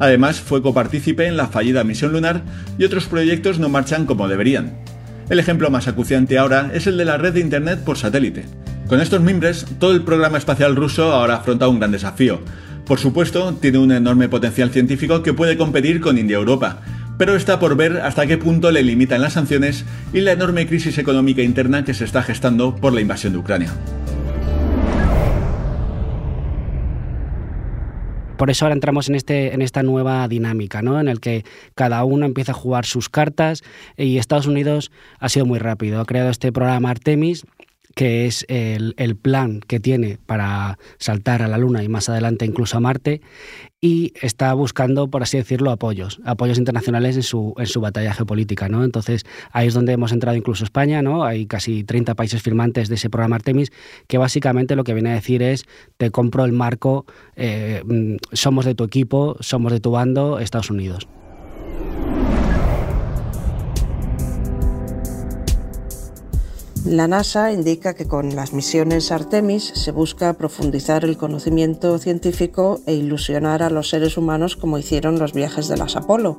Además, 0.01 0.39
fue 0.39 0.61
copartícipe 0.61 1.27
en 1.27 1.39
la 1.39 1.47
fallida 1.47 1.83
misión 1.83 2.13
lunar 2.13 2.43
y 2.77 2.85
otros 2.85 3.07
proyectos 3.07 3.59
no 3.59 3.71
marchan 3.71 4.05
como 4.05 4.29
deberían. 4.29 4.77
El 5.31 5.39
ejemplo 5.39 5.71
más 5.71 5.89
acuciante 5.89 6.37
ahora 6.37 6.73
es 6.75 6.87
el 6.87 6.99
de 6.99 7.07
la 7.07 7.17
red 7.17 7.33
de 7.33 7.41
Internet 7.41 7.85
por 7.85 7.97
satélite. 7.97 8.45
Con 8.87 9.01
estos 9.01 9.23
mimbres, 9.23 9.65
todo 9.79 9.93
el 9.93 10.03
programa 10.03 10.37
espacial 10.37 10.77
ruso 10.77 11.13
ahora 11.13 11.37
afronta 11.37 11.69
un 11.69 11.79
gran 11.79 11.93
desafío, 11.93 12.41
por 12.88 12.99
supuesto, 12.99 13.52
tiene 13.52 13.76
un 13.76 13.92
enorme 13.92 14.30
potencial 14.30 14.71
científico 14.71 15.23
que 15.23 15.35
puede 15.35 15.59
competir 15.59 16.00
con 16.00 16.16
India-Europa, 16.16 16.80
pero 17.18 17.37
está 17.37 17.61
por 17.61 17.76
ver 17.76 17.99
hasta 17.99 18.26
qué 18.26 18.38
punto 18.38 18.71
le 18.71 18.83
limitan 18.83 19.21
las 19.21 19.35
sanciones 19.35 19.85
y 20.14 20.23
la 20.23 20.33
enorme 20.33 20.66
crisis 20.66 20.97
económica 20.97 21.42
interna 21.42 21.85
que 21.85 21.92
se 21.92 22.07
está 22.07 22.23
gestando 22.23 22.75
por 22.75 22.95
la 22.95 23.02
invasión 23.02 23.35
de 23.35 23.40
Ucrania. 23.40 23.75
Por 28.38 28.50
eso 28.50 28.64
ahora 28.64 28.75
entramos 28.75 29.09
en, 29.11 29.16
este, 29.16 29.52
en 29.52 29.61
esta 29.61 29.83
nueva 29.83 30.26
dinámica, 30.28 30.80
¿no? 30.80 30.99
en 30.99 31.09
el 31.09 31.21
que 31.21 31.45
cada 31.75 32.04
uno 32.04 32.25
empieza 32.25 32.52
a 32.52 32.54
jugar 32.54 32.87
sus 32.87 33.11
cartas 33.11 33.64
y 33.99 34.16
Estados 34.16 34.47
Unidos 34.47 34.92
ha 35.18 35.28
sido 35.28 35.45
muy 35.45 35.59
rápido. 35.59 36.00
Ha 36.00 36.07
creado 36.07 36.30
este 36.30 36.52
programa 36.52 36.88
Artemis 36.88 37.45
que 37.99 38.26
es 38.26 38.47
el, 38.49 38.95
plan 39.21 39.59
que 39.59 39.81
tiene 39.81 40.21
para 40.25 40.78
saltar 40.99 41.43
a 41.43 41.49
la 41.49 41.59
Luna 41.59 41.83
y 41.83 41.88
más 41.88 42.09
adelante 42.09 42.45
incluso 42.45 42.76
a 42.76 42.81
Marte, 42.81 43.23
y 43.81 44.12
está 44.23 44.55
buscando, 44.55 45.11
por 45.11 45.25
así 45.25 45.37
decirlo, 45.37 45.73
apoyos, 45.73 46.21
apoyos 46.25 46.59
internacionales 46.59 47.17
en 47.17 47.25
su, 47.25 47.55
en 47.59 47.67
su 47.67 47.81
batalla 47.81 48.14
geopolítica. 48.14 48.69
¿no? 48.69 48.85
Entonces, 48.85 49.26
ahí 49.50 49.67
es 49.67 49.75
donde 49.75 49.95
hemos 49.95 50.12
entrado 50.12 50.37
incluso 50.37 50.62
España, 50.62 51.02
¿no? 51.02 51.25
hay 51.25 51.47
casi 51.47 51.83
30 51.83 52.14
países 52.14 52.40
firmantes 52.40 52.88
de 52.88 52.95
ese 52.95 53.11
programa 53.11 53.35
Artemis, 53.35 53.73
que 54.07 54.17
básicamente 54.17 54.76
lo 54.76 54.85
que 54.85 54.95
viene 54.95 55.11
a 55.11 55.14
decir 55.14 55.43
es, 55.43 55.64
te 55.97 56.12
compro 56.12 56.45
el 56.45 56.52
marco, 56.52 57.05
eh, 57.35 57.83
mm, 57.85 58.19
somos 58.33 58.64
de 58.64 58.76
tu 58.76 58.85
equipo, 58.85 59.37
somos 59.40 59.73
de 59.73 59.81
tu 59.81 59.90
bando, 59.90 60.38
Estados 60.38 60.71
Unidos. 60.71 61.09
La 66.88 67.07
NASA 67.07 67.52
indica 67.52 67.92
que 67.92 68.09
con 68.09 68.35
las 68.35 68.54
misiones 68.54 69.12
Artemis 69.12 69.73
se 69.75 69.92
busca 69.92 70.33
profundizar 70.33 71.04
el 71.04 71.18
conocimiento 71.18 71.99
científico 71.99 72.80
e 72.87 72.95
ilusionar 72.95 73.62
a 73.62 73.68
los 73.68 73.90
seres 73.90 74.16
humanos 74.16 74.57
como 74.57 74.78
hicieron 74.78 75.18
los 75.18 75.35
viajes 75.35 75.68
de 75.68 75.76
las 75.76 75.97
Apolo 75.97 76.38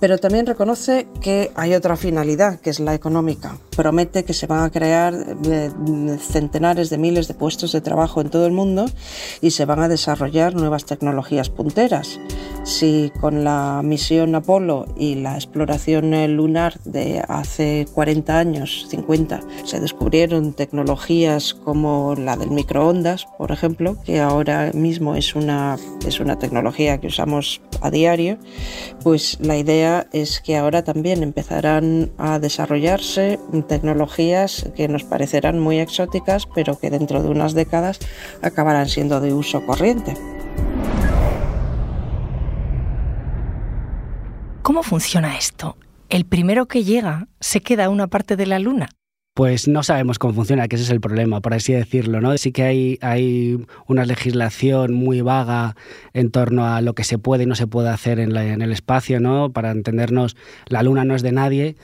pero 0.00 0.18
también 0.18 0.46
reconoce 0.46 1.06
que 1.20 1.52
hay 1.54 1.74
otra 1.74 1.96
finalidad, 1.96 2.58
que 2.58 2.70
es 2.70 2.80
la 2.80 2.94
económica. 2.94 3.58
Promete 3.76 4.24
que 4.24 4.32
se 4.32 4.46
van 4.46 4.64
a 4.64 4.70
crear 4.70 5.14
eh, 5.44 5.70
centenares 6.18 6.90
de 6.90 6.98
miles 6.98 7.28
de 7.28 7.34
puestos 7.34 7.72
de 7.72 7.80
trabajo 7.80 8.20
en 8.20 8.30
todo 8.30 8.46
el 8.46 8.52
mundo 8.52 8.86
y 9.42 9.50
se 9.50 9.66
van 9.66 9.80
a 9.80 9.88
desarrollar 9.88 10.54
nuevas 10.54 10.86
tecnologías 10.86 11.50
punteras. 11.50 12.18
Si 12.64 13.12
con 13.20 13.44
la 13.44 13.80
misión 13.84 14.34
Apolo 14.34 14.86
y 14.96 15.16
la 15.16 15.34
exploración 15.34 16.10
lunar 16.34 16.80
de 16.84 17.22
hace 17.28 17.86
40 17.92 18.38
años, 18.38 18.86
50, 18.88 19.40
se 19.64 19.80
descubrieron 19.80 20.52
tecnologías 20.52 21.54
como 21.54 22.14
la 22.16 22.36
del 22.36 22.50
microondas, 22.50 23.26
por 23.38 23.52
ejemplo, 23.52 23.96
que 24.04 24.20
ahora 24.20 24.70
mismo 24.72 25.14
es 25.14 25.34
una, 25.34 25.76
es 26.06 26.20
una 26.20 26.38
tecnología 26.38 26.98
que 26.98 27.08
usamos 27.08 27.60
a 27.80 27.90
diario, 27.90 28.38
pues 29.02 29.38
la 29.40 29.56
idea 29.56 29.89
es 30.12 30.40
que 30.40 30.56
ahora 30.56 30.82
también 30.84 31.22
empezarán 31.22 32.10
a 32.18 32.38
desarrollarse 32.38 33.38
tecnologías 33.68 34.70
que 34.76 34.88
nos 34.88 35.04
parecerán 35.04 35.58
muy 35.58 35.78
exóticas, 35.78 36.46
pero 36.54 36.78
que 36.78 36.90
dentro 36.90 37.22
de 37.22 37.28
unas 37.28 37.54
décadas 37.54 37.98
acabarán 38.42 38.88
siendo 38.88 39.20
de 39.20 39.32
uso 39.32 39.64
corriente. 39.66 40.14
¿Cómo 44.62 44.82
funciona 44.82 45.36
esto? 45.36 45.76
¿El 46.08 46.24
primero 46.26 46.66
que 46.66 46.84
llega 46.84 47.28
se 47.40 47.60
queda 47.60 47.86
a 47.86 47.90
una 47.90 48.06
parte 48.06 48.36
de 48.36 48.46
la 48.46 48.58
Luna? 48.58 48.88
Pues 49.34 49.68
no 49.68 49.82
sabemos 49.82 50.18
cómo 50.18 50.34
funciona, 50.34 50.68
que 50.68 50.76
ese 50.76 50.84
es 50.84 50.90
el 50.90 51.00
problema, 51.00 51.40
por 51.40 51.54
así 51.54 51.72
decirlo. 51.72 52.20
¿no? 52.20 52.36
Sí 52.36 52.52
que 52.52 52.64
hay, 52.64 52.98
hay 53.00 53.64
una 53.86 54.04
legislación 54.04 54.92
muy 54.92 55.20
vaga 55.20 55.76
en 56.12 56.30
torno 56.30 56.66
a 56.66 56.80
lo 56.80 56.94
que 56.94 57.04
se 57.04 57.18
puede 57.18 57.44
y 57.44 57.46
no 57.46 57.54
se 57.54 57.66
puede 57.66 57.88
hacer 57.88 58.18
en, 58.18 58.36
en 58.36 58.62
el 58.62 58.72
espacio, 58.72 59.20
¿no? 59.20 59.52
Para 59.52 59.70
entendernos, 59.70 60.36
la 60.66 60.82
Luna 60.82 61.04
no 61.04 61.14
es 61.14 61.22
de 61.22 61.32
nadie, 61.32 61.76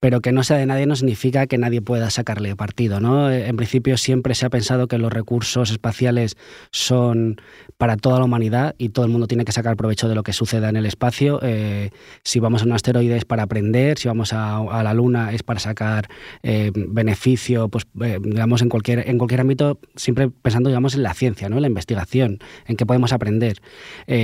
pero 0.00 0.22
que 0.22 0.32
no 0.32 0.42
sea 0.42 0.56
de 0.56 0.64
nadie 0.64 0.86
no 0.86 0.96
significa 0.96 1.46
que 1.46 1.58
nadie 1.58 1.82
pueda 1.82 2.08
sacarle 2.08 2.56
partido. 2.56 3.00
¿no? 3.00 3.30
En 3.30 3.56
principio 3.56 3.98
siempre 3.98 4.34
se 4.34 4.46
ha 4.46 4.50
pensado 4.50 4.88
que 4.88 4.96
los 4.96 5.12
recursos 5.12 5.70
espaciales 5.70 6.38
son 6.72 7.40
para 7.76 7.96
toda 7.96 8.18
la 8.18 8.24
humanidad 8.24 8.74
y 8.78 8.88
todo 8.88 9.04
el 9.04 9.10
mundo 9.10 9.26
tiene 9.26 9.44
que 9.44 9.52
sacar 9.52 9.76
provecho 9.76 10.08
de 10.08 10.14
lo 10.14 10.22
que 10.22 10.32
suceda 10.32 10.70
en 10.70 10.76
el 10.76 10.86
espacio. 10.86 11.38
Eh, 11.42 11.90
si 12.24 12.40
vamos 12.40 12.62
a 12.62 12.64
un 12.64 12.72
asteroide 12.72 13.16
es 13.16 13.26
para 13.26 13.42
aprender, 13.42 13.98
si 13.98 14.08
vamos 14.08 14.32
a, 14.32 14.82
la 14.82 14.94
Luna 14.94 15.32
es 15.32 15.42
para 15.42 15.60
sacar 15.60 16.08
eh, 16.42 16.72
beneficio, 16.74 17.68
pues 17.68 17.86
eh, 18.00 18.18
digamos 18.22 18.62
en 18.62 18.70
cualquier, 18.70 19.06
en 19.08 19.18
cualquier 19.18 19.42
ámbito, 19.42 19.80
siempre 19.96 20.30
pensando 20.30 20.70
digamos 20.70 20.94
en 20.94 21.02
la 21.02 21.12
ciencia, 21.12 21.50
¿no? 21.50 21.56
en 21.56 21.62
la 21.62 21.68
investigación, 21.68 22.38
en 22.66 22.76
qué 22.76 22.86
podemos 22.86 23.12
aprender 23.12 23.60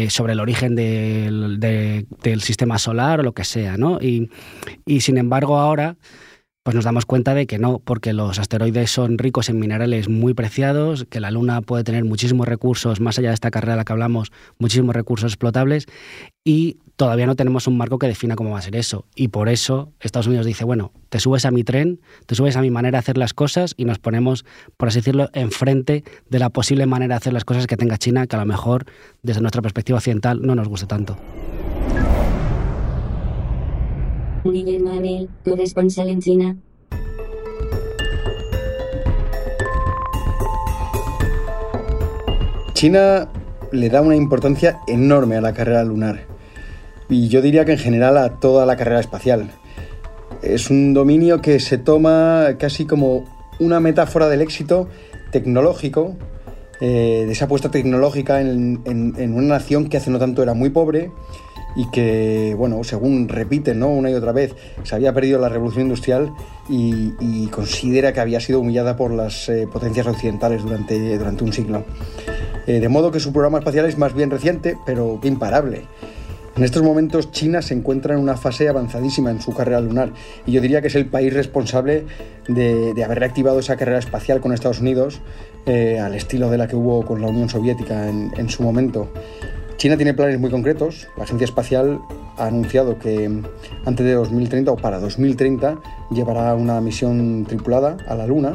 sobre 0.09 0.33
el 0.33 0.41
origen 0.41 0.75
del, 0.75 1.61
del, 1.61 2.41
sistema 2.41 2.79
solar 2.79 3.21
o 3.21 3.23
lo 3.23 3.33
que 3.33 3.45
sea. 3.45 3.77
¿no? 3.77 3.99
Y, 4.01 4.31
y 4.85 5.01
sin 5.01 5.19
embargo 5.19 5.66
ahora 5.67 5.97
pues 6.67 6.75
nos 6.75 6.85
damos 6.85 7.07
cuenta 7.07 7.33
de 7.33 7.47
que 7.47 7.61
no, 7.61 7.79
porque 7.79 8.13
los 8.13 8.41
asteroides 8.41 8.91
son 8.91 9.19
ricos 9.19 9.49
en 9.49 9.61
minerales 9.61 10.09
muy 10.09 10.35
preciados, 10.35 11.07
que 11.09 11.21
la 11.21 11.31
Luna 11.31 11.63
puede 11.63 11.85
tener 11.85 12.05
muchísimos 12.05 12.49
recursos, 12.49 13.01
más 13.01 13.21
allá 13.21 13.29
de 13.29 13.35
esta 13.35 13.53
carrera 13.53 13.75
de 13.75 13.77
la 13.77 13.85
que 13.85 13.93
hablamos, 13.93 14.33
muchísimos 14.59 14.93
recursos 14.93 15.31
explotables, 15.31 15.87
y 16.45 16.79
todavía 16.97 17.27
no 17.27 17.37
tenemos 17.37 17.69
un 17.69 17.77
marco 17.77 18.01
que 18.01 18.09
defina 18.09 18.35
cómo 18.35 18.51
va 18.51 18.59
a 18.59 18.63
ser 18.63 18.75
eso. 18.75 19.07
Y 19.15 19.29
por 19.29 19.49
eso 19.49 19.93
Estados 20.01 20.27
Unidos 20.27 20.45
dice, 20.45 20.65
bueno, 20.65 20.91
te 21.09 21.21
subes 21.21 21.45
a 21.45 21.53
mi 21.53 21.63
tren, 21.63 22.01
te 22.27 22.35
subes 22.35 22.57
a 22.57 22.63
mi 22.63 22.73
manera 22.73 22.97
de 22.97 22.99
hacer 22.99 23.17
las 23.17 23.33
cosas 23.33 23.75
y 23.77 23.85
nos 23.85 24.01
ponemos, 24.01 24.45
por 24.77 24.89
así 24.89 24.99
decirlo, 24.99 25.31
enfrente 25.35 26.03
de 26.29 26.39
la 26.41 26.51
posible 26.51 26.87
manera 26.87 27.15
de 27.15 27.19
hacer 27.19 27.33
las 27.33 27.45
cosas 27.45 27.69
que 27.69 27.77
tenga 27.77 27.97
China, 27.97 28.27
que 28.27 28.35
a 28.35 28.41
lo 28.41 28.47
mejor 28.47 28.87
desde 29.23 29.41
nuestra 29.41 29.63
perspectiva 29.63 29.99
occidental 29.99 30.43
no 30.43 30.57
nos 30.57 30.67
guste 30.67 30.87
tanto. 30.87 31.17
Guillermo 34.51 34.93
Abel, 34.93 35.29
corresponsal 35.45 36.09
en 36.09 36.21
China. 36.21 36.57
China 42.75 43.29
le 43.73 43.89
da 43.89 44.03
una 44.03 44.17
importancia 44.17 44.81
enorme 44.87 45.37
a 45.37 45.41
la 45.41 45.55
carrera 45.55 45.83
lunar 45.83 46.27
y 47.09 47.29
yo 47.29 47.41
diría 47.41 47.65
que 47.65 47.73
en 47.73 47.79
general 47.79 48.19
a 48.19 48.39
toda 48.41 48.67
la 48.67 48.77
carrera 48.77 49.01
espacial. 49.01 49.51
Es 50.43 50.71
un 50.71 50.93
dominio 50.93 51.41
que 51.41 51.61
se 51.61 51.79
toma 51.79 52.57
casi 52.59 52.85
como 52.85 53.25
una 53.59 53.81
metáfora 53.81 54.29
del 54.29 54.43
éxito 54.43 54.89
tecnológico, 55.33 56.17
eh, 56.81 57.25
de 57.27 57.33
esa 57.33 57.47
apuesta 57.47 57.71
tecnológica 57.71 58.41
en, 58.41 58.83
en 58.85 59.35
una 59.35 59.55
nación 59.55 59.89
que 59.89 59.97
hace 59.97 60.11
no 60.11 60.19
tanto 60.19 60.43
era 60.43 60.53
muy 60.53 60.71
pobre 60.71 61.11
y 61.77 61.89
que, 61.91 62.55
bueno, 62.57 62.83
según 62.83 63.29
repiten 63.29 63.79
¿no? 63.79 63.89
una 63.89 64.11
y 64.11 64.15
otra 64.15 64.33
vez, 64.33 64.55
se 64.83 64.95
había 64.95 65.13
perdido 65.13 65.39
la 65.39 65.49
revolución 65.49 65.83
industrial 65.83 66.33
y, 66.69 67.47
considera 67.49 68.13
que 68.13 68.21
había 68.21 68.41
sido 68.41 68.61
humillada 68.61 68.97
por 68.97 69.13
las 69.13 69.49
eh, 69.49 69.69
potencias 69.71 70.07
occidentales 70.07 70.63
durante, 70.63 71.17
durante 71.17 71.45
un 71.45 71.53
siglo. 71.53 71.85
Eh, 72.67 72.81
de 72.81 72.89
modo 72.89 73.13
que 73.13 73.21
su 73.21 73.33
programa 73.33 73.59
espacial 73.59 73.87
es 73.87 73.97
más 73.97 74.15
bien 74.15 74.31
reciente, 74.31 74.77
pero 74.85 75.21
imparable. 75.23 75.85
En 76.57 76.65
estos 76.65 76.83
momentos 76.83 77.31
China 77.33 77.61
se 77.61 77.75
encuentra 77.75 78.15
en 78.15 78.21
una 78.21 78.39
fase 78.39 78.67
avanzadísima 78.67 79.31
en 79.31 79.43
su 79.43 79.53
carrera 79.53 79.79
lunar 79.79 80.13
y 80.47 80.53
yo 80.53 80.63
diría 80.63 80.81
que 80.81 80.87
es 80.87 80.95
el 80.95 81.05
país 81.05 81.33
responsable 81.35 82.07
de, 82.49 83.05
haber 83.05 83.19
reactivado 83.19 83.59
esa 83.59 83.77
carrera 83.77 83.99
espacial 83.99 84.41
con 84.41 84.55
Estados 84.55 84.81
Unidos 84.81 85.21
eh, 85.67 86.01
al 86.01 86.15
estilo 86.15 86.49
de 86.49 86.57
la 86.57 86.67
que 86.67 86.75
hubo 86.75 87.05
con 87.05 87.21
la 87.21 87.29
Unión 87.29 87.51
Soviética 87.51 88.09
en, 88.09 88.49
su 88.49 88.63
momento. 88.63 89.09
China 89.77 89.97
tiene 89.97 90.15
planes 90.15 90.41
muy 90.41 90.51
concretos. 90.51 91.07
La 91.17 91.25
Agencia 91.25 91.45
Espacial 91.45 92.01
ha 92.39 92.47
anunciado 92.47 92.99
que 92.99 93.31
antes 93.85 94.07
de 94.07 94.13
2030 94.15 94.73
o 94.73 94.77
para 94.77 94.99
2030 94.99 95.77
llevará 96.11 96.55
una 96.55 96.81
misión 96.81 97.45
tripulada 97.47 97.97
a 98.09 98.15
la 98.15 98.27
Luna 98.27 98.55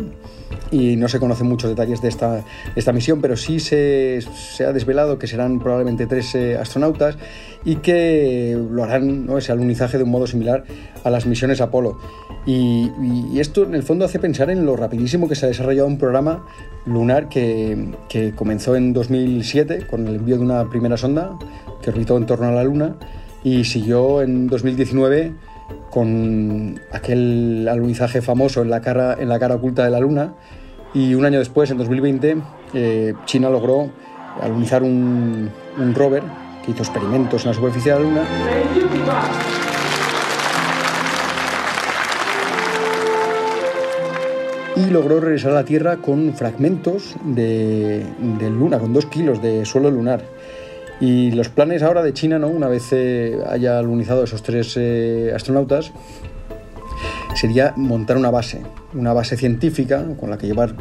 y 0.72 0.96
no 0.96 1.08
se 1.08 1.20
conocen 1.20 1.48
muchos 1.48 1.70
detalles 1.70 2.02
de 2.02 2.10
esta, 2.10 2.44
esta 2.76 2.94
misión, 2.94 3.22
pero 3.22 3.36
sí 3.36 3.60
se, 3.60 4.22
se, 4.22 4.66
ha 4.66 4.74
desvelado 4.74 5.20
que 5.20 5.28
serán 5.28 5.60
probablemente 5.60 6.08
tres 6.08 6.34
eh, 6.36 6.58
astronautas 6.58 7.18
y 7.66 7.78
que 7.78 8.58
lo 8.72 8.84
harán 8.84 9.26
¿no? 9.26 9.38
ese 9.38 9.52
alunizaje 9.52 9.98
de 9.98 10.04
un 10.04 10.12
modo 10.12 10.28
similar 10.28 10.64
a 11.04 11.10
las 11.10 11.26
misiones 11.26 11.62
Apolo. 11.62 11.98
Y, 12.46 12.90
esto 13.40 13.64
en 13.64 13.76
el 13.76 13.84
fondo 13.84 14.06
hace 14.06 14.20
pensar 14.20 14.50
en 14.50 14.66
lo 14.66 14.76
rapidísimo 14.76 15.28
que 15.28 15.36
se 15.36 15.46
ha 15.46 15.50
desarrollado 15.50 15.88
un 15.88 15.98
programa 15.98 16.46
lunar 16.86 17.30
que, 17.30 17.90
que 18.08 18.34
comenzó 18.34 18.76
en 18.76 18.94
2007 18.94 19.88
con 19.88 20.08
el 20.08 20.16
envío 20.16 20.38
de 20.38 20.44
una 20.44 20.70
primera 20.70 20.98
sonda 20.98 21.38
que 21.82 21.90
orbitó 21.90 22.18
en 22.18 22.26
torno 22.26 22.48
a 22.48 22.52
la 22.52 22.64
Luna 22.64 22.96
y 23.44 23.64
siguió 23.64 24.22
en 24.22 24.48
2019 24.48 25.34
con 25.90 26.80
aquel 26.92 27.68
alunizaje 27.70 28.22
famoso 28.22 28.62
en 28.62 28.70
la 28.70 28.82
cara, 28.82 29.18
en 29.20 29.30
la 29.30 29.40
cara 29.40 29.56
oculta 29.56 29.84
de 29.84 29.90
la 29.92 30.00
Luna 30.00 30.34
y 30.94 31.14
un 31.14 31.24
año 31.24 31.40
después, 31.40 31.72
en 31.72 31.78
2020, 31.78 32.38
eh, 32.74 33.14
China 33.26 33.50
logró 33.50 33.90
alunizar 34.42 34.84
un, 34.84 35.50
un 35.78 35.96
rover 35.96 36.24
que 36.66 36.72
hizo 36.72 36.84
experimentos 36.84 37.44
en 37.44 37.50
la 37.50 37.54
superficie 37.54 37.94
de 37.94 38.00
la 38.00 38.04
Luna. 38.04 38.24
Y 44.76 44.90
logró 44.90 45.22
regresar 45.22 45.52
a 45.52 45.56
la 45.56 45.66
Tierra 45.66 45.98
con 45.98 46.34
fragmentos 46.34 47.16
de, 47.24 48.06
de 48.40 48.50
Luna, 48.50 48.80
con 48.80 48.92
dos 48.92 49.06
kilos 49.06 49.42
de 49.42 49.64
suelo 49.66 49.90
lunar. 49.90 50.22
Y 51.02 51.32
los 51.32 51.50
planes 51.50 51.82
ahora 51.82 52.04
de 52.04 52.14
China, 52.14 52.38
¿no? 52.38 52.48
una 52.48 52.68
vez 52.68 52.90
eh, 52.92 53.40
haya 53.50 53.80
alunizado 53.80 54.24
esos 54.24 54.44
tres 54.44 54.76
eh, 54.78 55.34
astronautas, 55.36 55.92
sería 57.34 57.74
montar 57.76 58.18
una 58.18 58.30
base, 58.30 58.62
una 58.94 59.12
base 59.12 59.36
científica 59.36 60.06
con 60.20 60.30
la 60.30 60.38
que 60.38 60.46
llevar 60.46 60.76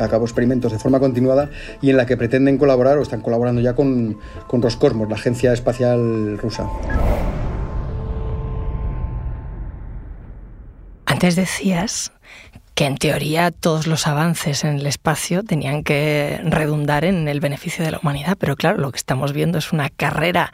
a 0.00 0.08
cabo 0.08 0.24
experimentos 0.24 0.72
de 0.72 0.78
forma 0.78 0.98
continuada 0.98 1.50
y 1.82 1.90
en 1.90 1.98
la 1.98 2.06
que 2.06 2.16
pretenden 2.16 2.56
colaborar 2.56 2.96
o 2.96 3.02
están 3.02 3.20
colaborando 3.20 3.60
ya 3.60 3.74
con, 3.74 4.18
con 4.46 4.62
Roscosmos, 4.62 5.10
la 5.10 5.16
agencia 5.16 5.52
espacial 5.52 6.38
rusa. 6.38 6.70
Antes 11.04 11.36
decías 11.36 12.12
que 12.76 12.84
en 12.84 12.98
teoría 12.98 13.52
todos 13.52 13.86
los 13.86 14.06
avances 14.06 14.62
en 14.62 14.76
el 14.76 14.86
espacio 14.86 15.42
tenían 15.42 15.82
que 15.82 16.38
redundar 16.44 17.06
en 17.06 17.26
el 17.26 17.40
beneficio 17.40 17.82
de 17.82 17.90
la 17.90 17.98
humanidad, 17.98 18.36
pero 18.38 18.54
claro, 18.54 18.76
lo 18.76 18.92
que 18.92 18.98
estamos 18.98 19.32
viendo 19.32 19.56
es 19.56 19.72
una 19.72 19.88
carrera 19.88 20.52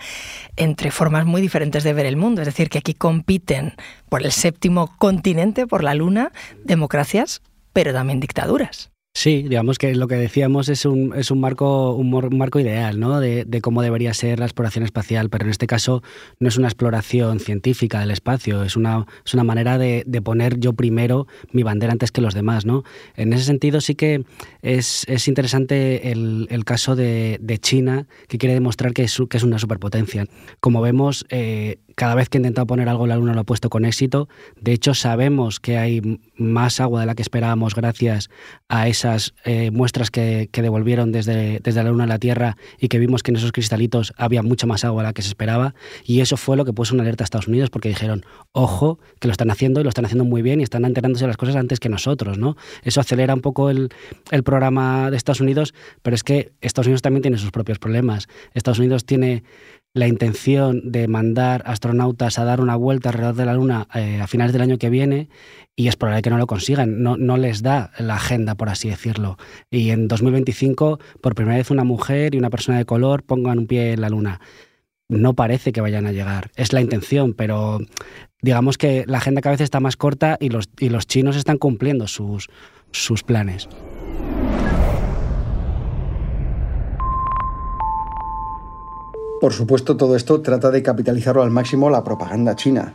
entre 0.55 0.93
formas 0.93 1.27
muy 1.27 1.43
diferentes 1.43 1.83
de 1.83 1.93
ver 1.93 2.07
el 2.07 2.17
mundo, 2.17 2.41
es 2.41 2.47
decir, 2.47 2.71
que 2.71 2.79
aquí 2.79 2.95
compiten 2.95 3.75
por 4.09 4.23
el 4.23 4.31
séptimo 4.31 4.97
continente, 4.99 5.67
por 5.67 5.83
la 5.83 5.97
luna, 5.97 6.31
democracias, 6.63 7.43
pero 7.73 7.93
también 7.93 8.21
dictaduras. 8.21 8.92
Sí, 9.15 9.43
digamos 9.43 9.77
que 9.77 9.95
lo 9.95 10.09
que 10.09 10.15
decíamos 10.15 10.71
es 10.71 10.87
un, 10.87 11.13
es 11.15 11.31
un, 11.31 11.39
marco, 11.39 11.95
un, 11.95 12.11
marco 12.39 12.59
ideal 12.59 12.99
¿no? 12.99 13.21
de, 13.21 13.47
cómo 13.61 13.83
debería 13.83 14.15
ser 14.15 14.39
la 14.39 14.47
exploración 14.47 14.85
espacial, 14.85 15.29
pero 15.29 15.45
en 15.45 15.51
este 15.51 15.67
caso 15.67 16.03
no 16.41 16.49
es 16.49 16.57
una 16.57 16.69
exploración 16.69 17.39
científica 17.39 18.01
del 18.01 18.11
espacio, 18.11 18.63
es 18.63 18.75
una, 18.75 19.07
es 19.25 19.35
una 19.35 19.45
manera 19.45 19.77
de, 19.77 20.05
poner 20.25 20.59
yo 20.59 20.73
primero 20.73 21.27
mi 21.53 21.63
bandera 21.63 21.93
antes 21.93 22.11
que 22.11 22.23
los 22.23 22.33
demás. 22.33 22.65
¿no? 22.65 22.85
En 23.15 23.35
ese 23.35 23.45
sentido 23.45 23.83
sí 23.83 23.95
que 23.95 24.25
es, 24.63 25.07
interesante 25.29 26.11
el, 26.11 26.65
caso 26.65 26.97
de, 26.97 27.59
China, 27.61 28.07
que 28.29 28.39
quiere 28.39 28.55
demostrar 28.55 28.95
que 28.95 29.03
es, 29.03 29.19
que 29.29 29.37
es 29.37 29.43
una 29.43 29.59
superpotencia. 29.59 30.25
Como 30.61 30.81
vemos, 30.81 31.27
eh, 31.29 31.81
cada 31.95 32.15
vez 32.15 32.29
que 32.29 32.39
ha 32.39 32.41
intentado 32.41 32.67
poner 32.67 32.89
algo 32.89 33.07
la 33.07 33.17
Luna 33.17 33.35
lo 33.35 33.41
ha 33.41 33.45
puesto 33.45 33.71
con 33.71 33.85
éxito. 33.85 34.29
De 34.61 34.73
hecho, 34.73 34.95
sabemos 34.95 35.61
que 35.61 35.79
hay 35.79 36.21
más 36.37 36.81
agua 36.81 37.01
de 37.01 37.07
la 37.07 37.15
que 37.15 37.23
esperábamos 37.23 37.75
gracias 37.75 38.31
a 38.69 38.89
esas 38.89 39.35
eh, 39.45 39.71
muestras 39.71 40.11
que, 40.11 40.49
devolvieron 40.53 41.13
desde, 41.13 41.61
desde 41.61 41.83
la 41.83 41.91
Luna 41.91 42.05
a 42.05 42.07
la 42.07 42.19
Tierra 42.19 42.57
y 42.79 42.89
que 42.89 42.99
vimos 42.99 43.23
que 43.23 43.33
en 43.33 43.37
esos 43.37 43.53
cristalitos 43.53 44.13
había 44.17 44.43
mucha 44.43 44.67
más 44.67 44.85
agua 44.85 45.03
de 45.03 45.09
la 45.09 45.13
que 45.13 45.23
se 45.23 45.29
esperaba. 45.29 45.75
Y 46.05 46.21
eso 46.21 46.37
fue 46.37 46.57
lo 46.57 46.65
que 46.65 46.73
puso 46.73 46.95
una 46.95 47.03
alerta 47.03 47.25
a 47.25 47.27
Estados 47.27 47.49
Unidos 47.49 47.71
porque 47.71 47.89
dijeron, 47.89 48.25
ojo, 48.53 48.99
que 49.19 49.29
lo 49.29 49.33
están 49.33 49.51
haciendo 49.51 49.81
y 49.81 49.83
lo 49.85 49.89
están 49.89 50.05
haciendo 50.05 50.25
muy 50.25 50.43
bien 50.43 50.61
y 50.61 50.63
están 50.63 50.85
enterándose 50.85 51.25
de 51.25 51.29
las 51.29 51.37
cosas 51.37 51.57
antes 51.57 51.81
que 51.81 51.89
nosotros. 51.89 52.39
¿no? 52.39 52.57
Eso 52.83 53.01
acelera 53.01 53.35
un 53.35 53.41
poco 53.41 53.71
el, 53.71 53.91
el 54.31 54.43
programa 54.43 55.11
de 55.11 55.17
Estados 55.17 55.41
Unidos, 55.41 55.75
pero 56.03 56.15
es 56.15 56.23
que 56.23 56.53
Estados 56.61 56.87
Unidos 56.87 57.03
también 57.03 57.23
tiene 57.23 57.39
sus 57.39 57.51
propios 57.51 57.79
problemas. 57.79 58.29
Estados 58.55 58.79
Unidos 58.79 59.05
tiene 59.05 59.43
la 59.95 60.09
intención 60.09 60.91
de 60.91 61.07
mandar 61.07 61.63
astronautas 61.67 62.39
a 62.39 62.45
dar 62.45 62.61
una 62.61 62.77
vuelta 62.77 63.11
alrededor 63.11 63.35
de 63.35 63.45
la 63.45 63.55
Luna 63.55 63.89
eh, 63.95 64.21
a 64.21 64.27
finales 64.27 64.53
del 64.53 64.63
año 64.63 64.79
que 64.79 64.89
viene 64.89 65.29
y 65.77 65.89
es 65.89 65.97
probable 65.97 66.23
que 66.23 66.31
no 66.31 66.39
lo 66.39 66.47
consigan. 66.47 67.03
No, 67.03 67.17
no 67.17 67.37
les 67.37 67.63
da 67.63 67.91
la 67.99 68.15
agenda, 68.15 68.55
por 68.55 68.71
así 68.71 68.89
decirlo. 68.89 69.37
Y 69.71 69.91
en 69.91 70.09
2025, 70.09 70.99
por 71.21 71.35
primera 71.35 71.59
vez, 71.59 71.71
una 71.71 71.85
mujer 71.85 72.35
y 72.35 72.39
una 72.39 72.51
persona 72.51 72.79
de 72.79 72.87
color 72.87 73.23
pongan 73.23 73.59
un 73.59 73.67
pie 73.67 73.93
en 73.93 74.01
la 74.01 74.09
Luna. 74.09 74.41
No 75.09 75.35
parece 75.35 75.73
que 75.73 75.83
vayan 75.83 76.07
a 76.07 76.13
llegar. 76.13 76.51
Es 76.57 76.73
la 76.73 76.81
intención, 76.81 77.35
pero 77.35 77.81
digamos 78.41 78.79
que 78.79 79.05
la 79.07 79.19
agenda 79.19 79.43
cada 79.43 79.55
vez 79.55 79.61
está 79.61 79.79
más 79.81 79.97
corta 79.97 80.39
y 80.41 80.49
los, 80.49 80.71
y 80.79 80.89
los 80.89 81.07
chinos 81.07 81.37
están 81.37 81.59
cumpliendo 81.59 82.09
sus, 82.09 82.49
sus 82.93 83.23
planes. 83.23 83.69
Por 89.43 89.53
supuesto, 89.53 89.97
todo 89.97 90.15
esto 90.15 90.41
trata 90.41 90.71
de 90.71 90.85
capitalizarlo 90.85 91.43
al 91.43 91.51
máximo 91.51 91.91
la 91.91 92.05
propaganda 92.05 92.55
china. 92.55 92.95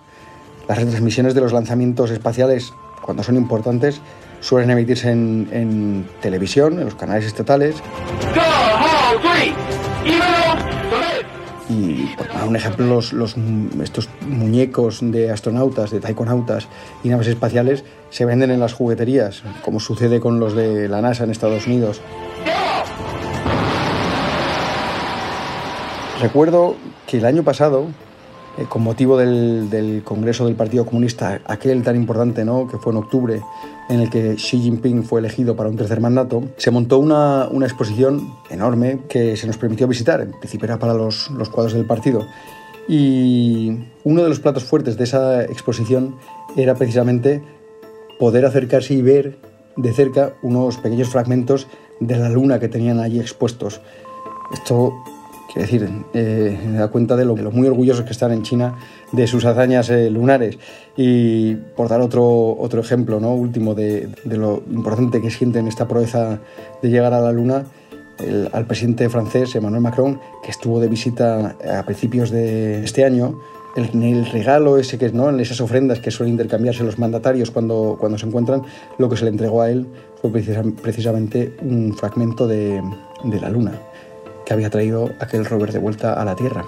Las 0.69 0.77
retransmisiones 0.77 1.36
de 1.36 1.41
los 1.41 1.51
lanzamientos 1.51 2.10
espaciales, 2.10 2.71
cuando 3.01 3.21
son 3.21 3.36
importantes, 3.36 3.99
suelen 4.39 4.69
emitirse 4.69 5.12
en, 5.12 6.07
televisión, 6.21 6.79
en 6.79 6.86
los 6.86 6.95
canales 6.95 7.25
estatales. 7.25 7.75
Y 11.67 12.15
por 12.15 12.47
un 12.47 12.55
ejemplo, 12.55 12.86
los, 12.86 13.36
estos 13.83 14.07
muñecos 14.25 14.99
de 15.01 15.29
astronautas, 15.29 15.91
de 15.91 15.99
taikonautas 15.99 16.69
y 17.03 17.10
naves 17.10 17.27
espaciales 17.27 17.83
se 18.10 18.23
venden 18.23 18.51
en 18.51 18.62
las 18.62 18.71
jugueterías, 18.71 19.43
como 19.65 19.81
sucede 19.81 20.21
con 20.21 20.39
los 20.39 20.55
de 20.55 20.88
la 20.88 21.01
NASA 21.01 21.25
en 21.25 21.31
Estados 21.31 21.67
Unidos. 21.67 21.99
Recuerdo 26.21 26.75
que 27.06 27.17
el 27.17 27.25
año 27.25 27.43
pasado, 27.43 27.86
eh, 28.58 28.65
con 28.67 28.82
motivo 28.82 29.17
del, 29.17 30.01
Congreso 30.03 30.47
del 30.47 30.56
Partido 30.56 30.84
Comunista, 30.84 31.41
aquel 31.45 31.84
tan 31.84 31.95
importante, 31.95 32.43
¿no? 32.43 32.67
que 32.67 32.77
fue 32.77 32.91
en 32.91 32.97
octubre, 32.97 33.41
en 33.88 33.99
el 33.99 34.10
que 34.10 34.36
Xi 34.36 34.60
Jinping 34.60 35.03
fue 35.03 35.19
elegido 35.19 35.56
para 35.56 35.69
un 35.69 35.77
tercer 35.77 36.01
mandato, 36.01 36.43
se 36.58 36.71
montó 36.71 36.97
una, 36.97 37.49
exposición 37.62 38.34
enorme 38.49 39.01
que 39.08 39.38
se 39.38 39.45
nos 39.45 39.58
permitió 39.58 39.88
visitar. 39.88 40.21
En 40.21 40.32
principio 40.32 40.65
era 40.65 40.80
para 40.80 40.95
los, 40.95 41.30
los 41.30 41.49
cuadros 41.49 41.73
del 41.73 41.86
partido. 41.86 42.25
Y 42.88 43.77
uno 44.03 44.23
de 44.23 44.30
los 44.30 44.39
platos 44.39 44.63
fuertes 44.63 44.97
de 44.97 45.03
esa 45.03 45.43
exposición 45.43 46.15
era 46.56 46.73
precisamente 46.73 47.43
poder 48.17 48.43
acercarse 48.43 48.95
y 48.95 49.03
ver 49.03 49.38
de 49.75 49.93
cerca 49.93 50.34
unos 50.41 50.77
pequeños 50.77 51.10
fragmentos 51.10 51.67
de 51.99 52.17
la 52.17 52.30
luna 52.30 52.60
que 52.60 52.69
tenían 52.69 52.99
allí 52.99 53.19
expuestos. 53.19 53.82
Esto 54.51 54.93
Quiero 55.57 55.71
decir, 55.71 55.89
eh, 56.13 56.55
da 56.77 56.87
cuenta 56.89 57.15
de 57.15 57.25
lo, 57.25 57.35
muy 57.35 57.67
orgullosos 57.67 58.05
que 58.05 58.11
están 58.11 58.31
en 58.31 58.43
China 58.43 58.75
de 59.11 59.25
sus 59.25 59.43
hazañas 59.43 59.89
eh, 59.89 60.11
lunares. 60.11 60.59
Y 60.95 61.55
por 61.55 61.89
dar 61.89 61.99
otro, 61.99 62.55
otro 62.59 62.79
ejemplo 62.79 63.19
¿no? 63.19 63.33
último 63.33 63.73
de, 63.73 64.07
lo 64.25 64.61
importante 64.69 65.19
que 65.19 65.31
sienten 65.31 65.67
esta 65.67 65.87
proeza 65.87 66.37
de 66.83 66.89
llegar 66.91 67.15
a 67.15 67.21
la 67.21 67.31
Luna, 67.31 67.65
al 68.51 68.65
presidente 68.67 69.09
francés 69.09 69.55
Emmanuel 69.55 69.81
Macron, 69.81 70.19
que 70.43 70.51
estuvo 70.51 70.79
de 70.79 70.89
visita 70.89 71.55
a 71.75 71.83
principios 71.83 72.29
de 72.29 72.83
este 72.83 73.03
año, 73.03 73.39
el, 73.75 74.27
regalo 74.27 74.77
ese 74.77 74.99
que 74.99 75.07
es, 75.07 75.13
¿no? 75.13 75.29
En 75.29 75.39
esas 75.39 75.59
ofrendas 75.59 75.99
que 75.99 76.11
suelen 76.11 76.33
intercambiarse 76.33 76.83
los 76.83 76.99
mandatarios 76.99 77.49
cuando, 77.49 77.97
cuando 77.99 78.19
se 78.19 78.27
encuentran, 78.27 78.61
lo 78.99 79.09
que 79.09 79.17
se 79.17 79.25
le 79.25 79.31
entregó 79.31 79.63
a 79.63 79.71
él 79.71 79.87
fue 80.21 80.29
precisamente 80.31 81.55
un 81.61 81.95
fragmento 81.95 82.47
de, 82.47 82.79
de 83.23 83.39
la 83.39 83.49
luna 83.49 83.79
que 84.47 84.53
había 84.53 84.69
traído 84.69 85.13
aquel 85.19 85.43
rover 85.43 85.73
de 85.73 85.79
vuelta 85.79 86.13
a 86.13 86.23
la 86.23 86.33
Tierra. 86.33 86.63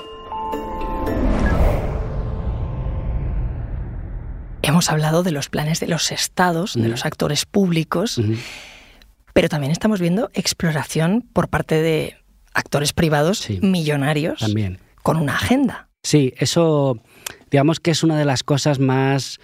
Hemos 4.62 4.89
hablado 4.92 5.24
de 5.24 5.32
los 5.32 5.48
planes 5.48 5.80
de 5.80 5.88
los 5.88 6.12
estados, 6.12 6.74
de 6.74 6.89
los 6.89 7.06
actores 7.06 7.46
públicos, 7.46 8.22
pero 9.34 9.48
también 9.48 9.72
estamos 9.72 10.02
viendo 10.02 10.30
exploración 10.34 11.26
por 11.32 11.48
parte 11.48 11.82
de 11.82 12.18
actores 12.54 12.92
privados 12.92 13.48
millonarios 13.62 14.39
también. 14.39 14.80
con 15.02 15.15
una 15.15 15.36
agenda. 15.36 15.88
Sí, 16.04 16.34
eso 16.38 17.02
digamos 17.50 17.80
que 17.80 17.92
es 17.92 18.04
una 18.04 18.18
de 18.18 18.26
las 18.26 18.44
cosas 18.44 18.80
más 18.80 19.39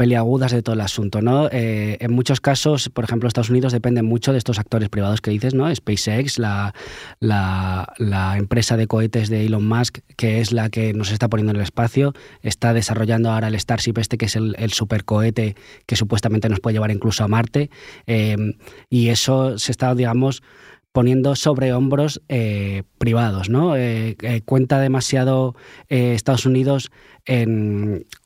peliagudas 0.00 0.50
de 0.50 0.62
todo 0.62 0.72
el 0.72 0.80
asunto, 0.80 1.20
¿no? 1.20 1.50
Eh, 1.52 1.98
en 2.00 2.10
muchos 2.10 2.40
casos, 2.40 2.88
por 2.88 3.04
ejemplo, 3.04 3.28
Estados 3.28 3.50
Unidos 3.50 3.74
depende 3.74 4.00
mucho 4.00 4.32
de 4.32 4.38
estos 4.38 4.58
actores 4.58 4.88
privados 4.88 5.20
que 5.20 5.30
dices, 5.30 5.52
¿no? 5.52 5.68
SpaceX, 5.74 6.38
la, 6.38 6.72
la, 7.18 8.34
empresa 8.38 8.78
de 8.78 8.86
cohetes 8.86 9.28
de 9.28 9.44
Elon 9.44 9.68
Musk, 9.68 9.98
que 10.16 10.40
es 10.40 10.52
la 10.52 10.70
que 10.70 10.94
nos 10.94 11.12
está 11.12 11.28
poniendo 11.28 11.50
en 11.50 11.56
el 11.56 11.62
espacio, 11.62 12.14
está 12.40 12.72
desarrollando 12.72 13.30
ahora 13.30 13.48
el 13.48 13.60
Starship 13.60 13.98
este, 13.98 14.16
que 14.16 14.24
es 14.24 14.36
el, 14.36 14.56
el 14.58 14.72
supercohete 14.72 15.54
que 15.84 15.96
supuestamente 15.96 16.48
nos 16.48 16.60
puede 16.60 16.76
llevar 16.76 16.92
incluso 16.92 17.22
a 17.22 17.28
Marte, 17.28 17.68
eh, 18.06 18.38
y 18.88 19.08
eso 19.08 19.58
se 19.58 19.70
está, 19.70 19.94
digamos, 19.94 20.42
poniendo 20.92 21.36
sobre 21.36 21.72
hombros 21.72 22.20
eh, 22.28 22.82
privados. 22.98 23.48
¿no? 23.48 23.76
Eh, 23.76 24.16
eh, 24.22 24.42
cuenta 24.44 24.80
demasiado 24.80 25.54
Estados 25.88 26.46
Unidos 26.46 26.90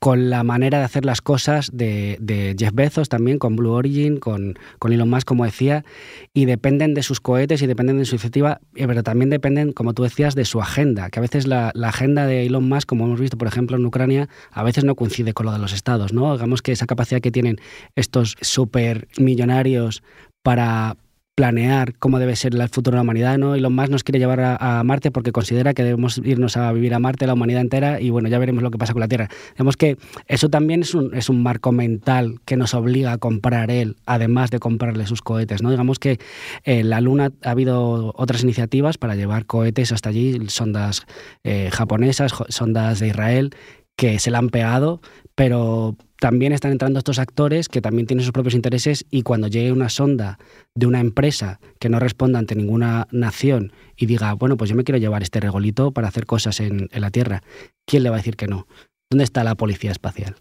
con 0.01 0.31
la 0.31 0.45
manera 0.45 0.79
de 0.79 0.85
hacer 0.85 1.05
las 1.05 1.21
cosas 1.21 1.71
de, 1.75 2.57
Jeff 2.59 2.73
Bezos 2.73 3.11
también, 3.11 3.39
con 3.39 3.55
Blue 3.55 3.73
Origin, 3.73 4.19
con, 4.19 4.55
Elon 4.83 5.11
Musk, 5.11 5.27
como 5.27 5.45
decía, 5.45 5.85
y 6.33 6.47
dependen 6.47 6.95
de 6.95 7.03
sus 7.03 7.21
cohetes 7.21 7.61
y 7.61 7.67
dependen 7.67 7.99
de 7.99 8.07
su 8.07 8.15
iniciativa, 8.15 8.61
pero 8.73 9.03
también 9.03 9.29
dependen, 9.29 9.73
como 9.73 9.93
tú 9.93 10.05
decías, 10.05 10.35
de 10.35 10.47
su 10.47 10.63
agenda, 10.63 11.11
que 11.11 11.19
a 11.19 11.23
veces 11.23 11.47
la, 11.47 11.73
agenda 11.83 12.27
de 12.27 12.47
Elon 12.47 12.67
Musk, 12.67 12.89
como 12.89 13.05
hemos 13.05 13.21
visto, 13.21 13.37
por 13.37 13.49
ejemplo, 13.49 13.77
en 13.77 13.85
Ucrania, 13.85 14.29
a 14.51 14.63
veces 14.63 14.85
no 14.85 14.95
coincide 14.95 15.35
con 15.35 15.45
lo 15.45 15.53
de 15.53 15.59
los 15.59 15.75
estados. 15.75 16.15
¿no? 16.15 16.33
Digamos 16.33 16.63
que 16.63 16.73
esa 16.73 16.87
capacidad 16.87 17.21
que 17.21 17.33
tienen 17.33 17.57
estos 17.97 18.37
super 18.41 19.09
millonarios 19.19 20.03
para, 20.43 20.97
planear 21.35 21.95
cómo 21.99 22.19
debe 22.19 22.37
ser 22.37 22.55
el 22.55 22.69
futuro 22.69 22.95
de 22.95 22.99
la 22.99 23.03
humanidad, 23.03 23.39
¿no? 23.39 23.55
Elon 23.55 23.75
Musk 23.75 23.91
nos 23.91 24.05
quiere 24.05 24.19
llevar 24.19 24.41
a, 24.41 24.83
Marte 24.85 25.11
porque 25.11 25.33
considera 25.33 25.75
que 25.75 25.83
debemos 25.83 26.19
irnos 26.19 26.57
a 26.57 26.71
vivir 26.73 26.95
a 26.95 26.99
Marte, 26.99 27.27
la 27.27 27.35
humanidad 27.35 27.61
entera, 27.61 28.01
y 28.01 28.11
bueno, 28.11 28.29
ya 28.29 28.39
veremos 28.39 28.63
lo 28.63 28.71
que 28.71 28.79
pasa 28.79 28.93
con 28.93 29.01
la 29.01 29.09
Tierra. 29.09 29.29
Digamos 29.53 29.77
que 29.77 29.97
eso 30.27 30.49
también 30.49 30.83
es 30.83 30.95
un, 30.95 31.15
es 31.15 31.29
un 31.29 31.43
marco 31.43 31.73
mental 31.73 32.41
que 32.45 32.57
nos 32.57 32.75
obliga 32.75 33.13
a 33.13 33.19
comprar 33.19 33.71
él, 33.71 33.97
además 34.07 34.51
de 34.51 34.61
comprarle 34.61 35.07
sus 35.07 35.23
cohetes, 35.23 35.63
¿no? 35.63 35.71
Digamos 35.71 35.99
que 35.99 36.19
en 36.65 36.91
la 36.91 37.01
Luna 37.01 37.31
ha 37.43 37.51
habido 37.51 38.13
otras 38.17 38.43
iniciativas 38.43 38.99
para 38.99 39.17
llevar 39.17 39.47
cohetes 39.47 39.93
hasta 39.93 40.11
allí, 40.11 40.39
sondas 40.49 41.07
eh, 41.43 41.71
japonesas, 41.73 42.33
sondas 42.49 43.01
de 43.01 43.09
Israel, 43.09 43.51
que 43.97 44.19
se 44.19 44.31
la 44.31 44.39
han 44.39 44.51
pegado, 44.51 45.01
pero 45.35 45.97
también 46.25 46.55
están 46.55 46.73
entrando 46.73 46.99
estos 46.99 47.19
actores 47.19 47.69
que 47.69 47.83
también 47.83 48.07
tienen 48.07 48.25
sus 48.25 48.33
propios 48.33 48.55
intereses 48.55 49.05
y 49.11 49.21
cuando 49.21 49.47
llegue 49.47 49.73
una 49.73 49.91
sonda 49.91 50.39
de 50.75 50.87
una 50.87 51.01
empresa 51.01 51.61
que 51.79 51.91
no 51.91 52.01
responda 52.01 52.39
ante 52.39 52.55
ninguna 52.55 53.07
nación 53.11 53.73
y 53.95 54.07
diga, 54.07 54.33
bueno, 54.33 54.57
pues 54.57 54.71
yo 54.71 54.75
me 54.75 54.85
quiero 54.85 54.97
llevar 54.97 55.23
este 55.23 55.39
regolito 55.39 55.93
para 55.93 56.09
hacer 56.09 56.25
cosas 56.25 56.61
en, 56.61 56.89
la 56.93 57.11
Tierra, 57.11 57.43
¿quién 57.87 58.05
le 58.05 58.09
va 58.09 58.17
a 58.17 58.21
decir 58.21 58.37
que 58.37 58.47
no? 58.47 58.67
¿Dónde 59.11 59.25
está 59.25 59.45
la 59.45 59.55
policía 59.55 59.91
espacial? 59.91 60.37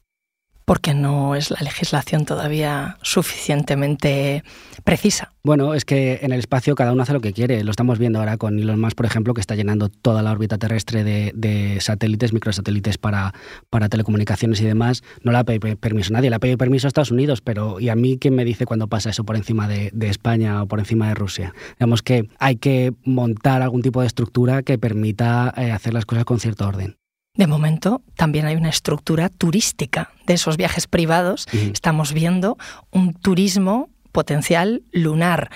Porque 0.66 0.94
no 0.94 1.36
es 1.36 1.52
la 1.52 1.60
legislación 1.62 2.26
todavía 2.26 2.98
suficientemente 3.02 4.44
precisa. 4.84 5.32
Bueno, 5.44 5.74
es 5.74 5.84
que 5.84 6.20
en 6.22 6.32
el 6.32 6.40
espacio 6.40 6.76
cada 6.76 6.94
uno 6.94 7.04
hace 7.04 7.12
lo 7.14 7.20
que 7.20 7.34
quiere. 7.34 7.64
Lo 7.64 7.72
estamos 7.72 8.00
viendo 8.00 8.20
ahora 8.20 8.38
con 8.38 8.58
Elon 8.58 8.80
Musk, 8.80 8.96
por 8.96 9.06
ejemplo, 9.06 9.34
que 9.34 9.42
está 9.42 9.56
llenando 9.56 9.90
toda 9.90 10.22
la 10.22 10.32
órbita 10.32 10.58
terrestre 10.58 11.04
de, 11.04 11.78
satélites, 11.82 12.32
microsatélites 12.32 12.98
para, 12.98 13.34
para 13.70 13.90
telecomunicaciones 13.90 14.62
y 14.62 14.66
demás. 14.66 15.04
No 15.22 15.32
le 15.32 15.40
ha 15.40 15.44
pedido 15.44 15.76
permiso 15.76 16.14
a 16.14 16.16
nadie, 16.18 16.30
le 16.30 16.38
ha 16.38 16.40
pedido 16.40 16.58
permiso 16.58 16.88
a 16.88 16.90
Estados 16.90 17.12
Unidos, 17.12 17.42
pero 17.42 17.80
¿y 17.80 17.90
a 17.90 17.96
mí 17.96 18.18
quién 18.18 18.36
me 18.36 18.46
dice 18.46 18.66
cuando 18.66 18.88
pasa 18.88 19.10
eso 19.10 19.26
por 19.26 19.36
encima 19.36 19.68
de, 19.68 19.92
España 20.04 20.64
o 20.64 20.68
por 20.68 20.80
encima 20.80 21.10
de 21.10 21.16
Rusia? 21.16 21.54
Digamos 21.78 22.02
que 22.02 22.30
hay 22.40 22.56
que 22.56 22.94
montar 23.04 23.62
algún 23.62 23.82
tipo 23.82 24.02
de 24.02 24.08
estructura 24.08 24.64
que 24.64 24.78
permita 24.78 25.54
eh, 25.58 25.72
hacer 25.72 25.94
las 25.94 26.06
cosas 26.06 26.26
con 26.26 26.40
cierto 26.40 26.68
orden. 26.68 26.98
De 27.36 27.48
momento, 27.48 28.04
también 28.16 28.46
hay 28.46 28.56
una 28.56 28.70
estructura 28.70 29.28
turística 29.28 30.12
de 30.28 30.36
esos 30.36 30.56
viajes 30.56 30.86
privados. 30.86 31.48
Estamos 31.52 32.14
viendo 32.14 32.60
un 32.92 33.16
turismo 33.16 33.90
potencial 34.12 34.84
lunar. 34.92 35.50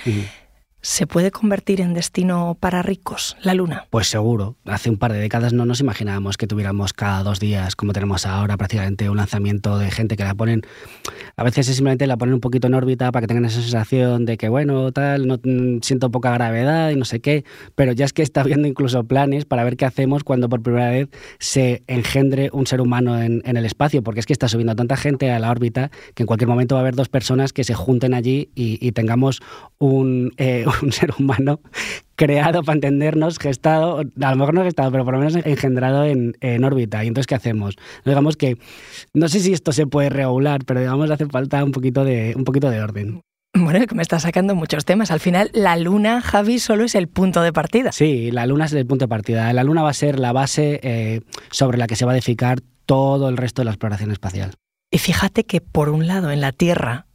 ¿Se 0.90 1.06
puede 1.06 1.32
convertir 1.32 1.82
en 1.82 1.94
destino 1.94 2.56
para 2.58 2.82
ricos 2.82 3.36
la 3.42 3.54
Luna? 3.54 3.88
Pues 3.90 4.08
seguro. 4.08 4.56
Hace 4.64 4.90
un 4.90 4.96
par 4.96 5.12
de 5.12 5.20
décadas 5.20 5.52
no 5.52 5.66
nos 5.66 5.82
imaginábamos 5.82 6.38
que 6.38 6.48
tuviéramos 6.48 6.94
cada 6.94 7.24
dos 7.24 7.42
días, 7.42 7.76
como 7.76 7.92
tenemos 7.92 8.26
ahora, 8.26 8.56
prácticamente 8.56 9.10
un 9.10 9.18
lanzamiento 9.18 9.78
de 9.78 9.92
gente 9.92 10.16
que 10.16 10.24
la 10.24 10.34
ponen, 10.34 10.62
a 11.36 11.44
veces 11.44 11.66
simplemente 11.66 12.08
la 12.08 12.16
ponen 12.16 12.36
un 12.36 12.40
poquito 12.40 12.68
en 12.68 12.74
órbita 12.74 13.12
para 13.12 13.22
que 13.22 13.28
tengan 13.28 13.44
esa 13.44 13.62
sensación 13.62 14.24
de 14.24 14.38
que, 14.38 14.48
bueno, 14.48 14.94
tal, 14.94 15.28
no 15.28 15.36
mm, 15.44 15.82
siento 15.82 16.10
poca 16.10 16.32
gravedad 16.32 16.90
y 16.92 16.96
no 16.96 17.04
sé 17.04 17.20
qué, 17.20 17.44
pero 17.76 17.92
ya 17.92 18.06
es 18.06 18.14
que 18.14 18.22
está 18.22 18.40
habiendo 18.40 18.66
incluso 18.66 19.04
planes 19.04 19.44
para 19.44 19.66
ver 19.66 19.76
qué 19.76 19.84
hacemos 19.84 20.24
cuando 20.24 20.48
por 20.48 20.62
primera 20.64 20.90
vez 20.90 21.10
se 21.38 21.84
engendre 21.88 22.50
un 22.54 22.66
ser 22.66 22.80
humano 22.80 23.22
en, 23.22 23.42
el 23.46 23.66
espacio, 23.66 24.04
porque 24.04 24.22
es 24.22 24.26
que 24.26 24.32
está 24.32 24.48
subiendo 24.48 24.74
tanta 24.74 24.96
gente 24.96 25.32
a 25.32 25.40
la 25.40 25.52
órbita 25.52 25.92
que 26.16 26.24
en 26.24 26.28
cualquier 26.28 26.48
momento 26.48 26.76
va 26.76 26.80
a 26.80 26.84
haber 26.84 26.96
dos 26.96 27.10
personas 27.10 27.52
que 27.52 27.66
se 27.66 27.74
junten 27.74 28.14
allí 28.14 28.52
y, 28.56 28.94
tengamos 28.94 29.42
un, 29.80 30.32
eh, 30.38 30.66
un 30.82 30.92
ser 30.92 31.12
humano 31.18 31.60
creado 32.16 32.64
para 32.64 32.76
entendernos, 32.76 33.38
gestado, 33.38 34.00
a 34.00 34.32
lo 34.32 34.36
mejor 34.36 34.54
no 34.54 34.64
gestado, 34.64 34.92
pero 34.92 35.06
por 35.06 35.14
lo 35.14 35.20
menos 35.20 35.36
engendrado 35.36 36.06
en, 36.06 36.64
órbita. 36.64 37.04
¿Y 37.04 37.08
entonces 37.08 37.28
qué 37.28 37.36
hacemos? 37.36 37.76
Digamos 38.06 38.36
que, 38.36 38.58
no 39.14 39.30
sé 39.30 39.40
si 39.40 39.54
esto 39.54 39.72
se 39.72 39.86
puede 39.88 40.10
regular, 40.10 40.66
pero 40.66 40.80
digamos 40.80 41.10
hace 41.12 41.28
falta 41.28 41.64
un 41.64 41.72
poquito 41.72 42.04
de, 42.04 42.34
un 42.36 42.44
poquito 42.44 42.70
de 42.70 42.82
orden. 42.82 43.22
Bueno, 43.54 43.86
que 43.88 43.96
me 43.96 44.02
está 44.02 44.20
sacando 44.20 44.56
muchos 44.56 44.86
temas. 44.86 45.10
Al 45.10 45.20
final, 45.20 45.50
la 45.54 45.78
luna, 45.78 46.22
Javi, 46.22 46.60
solo 46.60 46.84
es 46.84 46.96
el 46.96 47.08
punto 47.08 47.42
de 47.42 47.54
partida. 47.54 47.92
Sí, 47.92 48.30
la 48.32 48.46
luna 48.46 48.66
es 48.66 48.74
el 48.74 48.86
punto 48.86 49.06
de 49.06 49.10
partida. 49.10 49.52
La 49.54 49.64
luna 49.64 49.84
va 49.84 49.90
a 49.90 49.94
ser 49.94 50.20
la 50.20 50.32
base 50.32 50.80
eh, 50.84 51.22
sobre 51.50 51.78
la 51.78 51.88
que 51.88 51.96
se 51.96 52.06
va 52.06 52.12
a 52.12 52.16
edificar 52.16 52.60
todo 52.86 53.30
el 53.30 53.38
resto 53.38 53.62
de 53.62 53.66
la 53.66 53.72
exploración 53.72 54.12
espacial. 54.12 54.54
Y 54.92 55.00
fíjate 55.00 55.44
que, 55.44 55.60
por 55.60 55.90
un 55.90 56.08
lado, 56.08 56.32
en 56.32 56.42
la 56.42 56.52
Tierra 56.52 57.07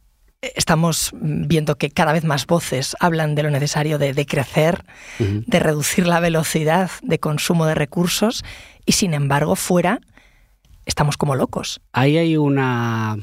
estamos 0.55 1.11
viendo 1.13 1.77
que 1.77 1.89
cada 1.89 2.13
vez 2.13 2.23
más 2.23 2.45
voces 2.45 2.95
hablan 2.99 3.35
de 3.35 3.43
lo 3.43 3.49
necesario 3.49 3.97
de, 3.97 4.25
crecer, 4.25 4.83
de 5.19 5.59
reducir 5.59 6.07
la 6.07 6.19
velocidad 6.19 6.91
de 7.01 7.19
consumo 7.19 7.65
de 7.65 7.75
recursos 7.75 8.43
y 8.85 8.93
sin 8.93 9.13
embargo 9.13 9.55
fuera 9.55 10.01
estamos 10.85 11.17
como 11.17 11.35
locos. 11.35 11.81
Ahí 11.93 12.17
hay 12.17 12.37
una 12.37 13.17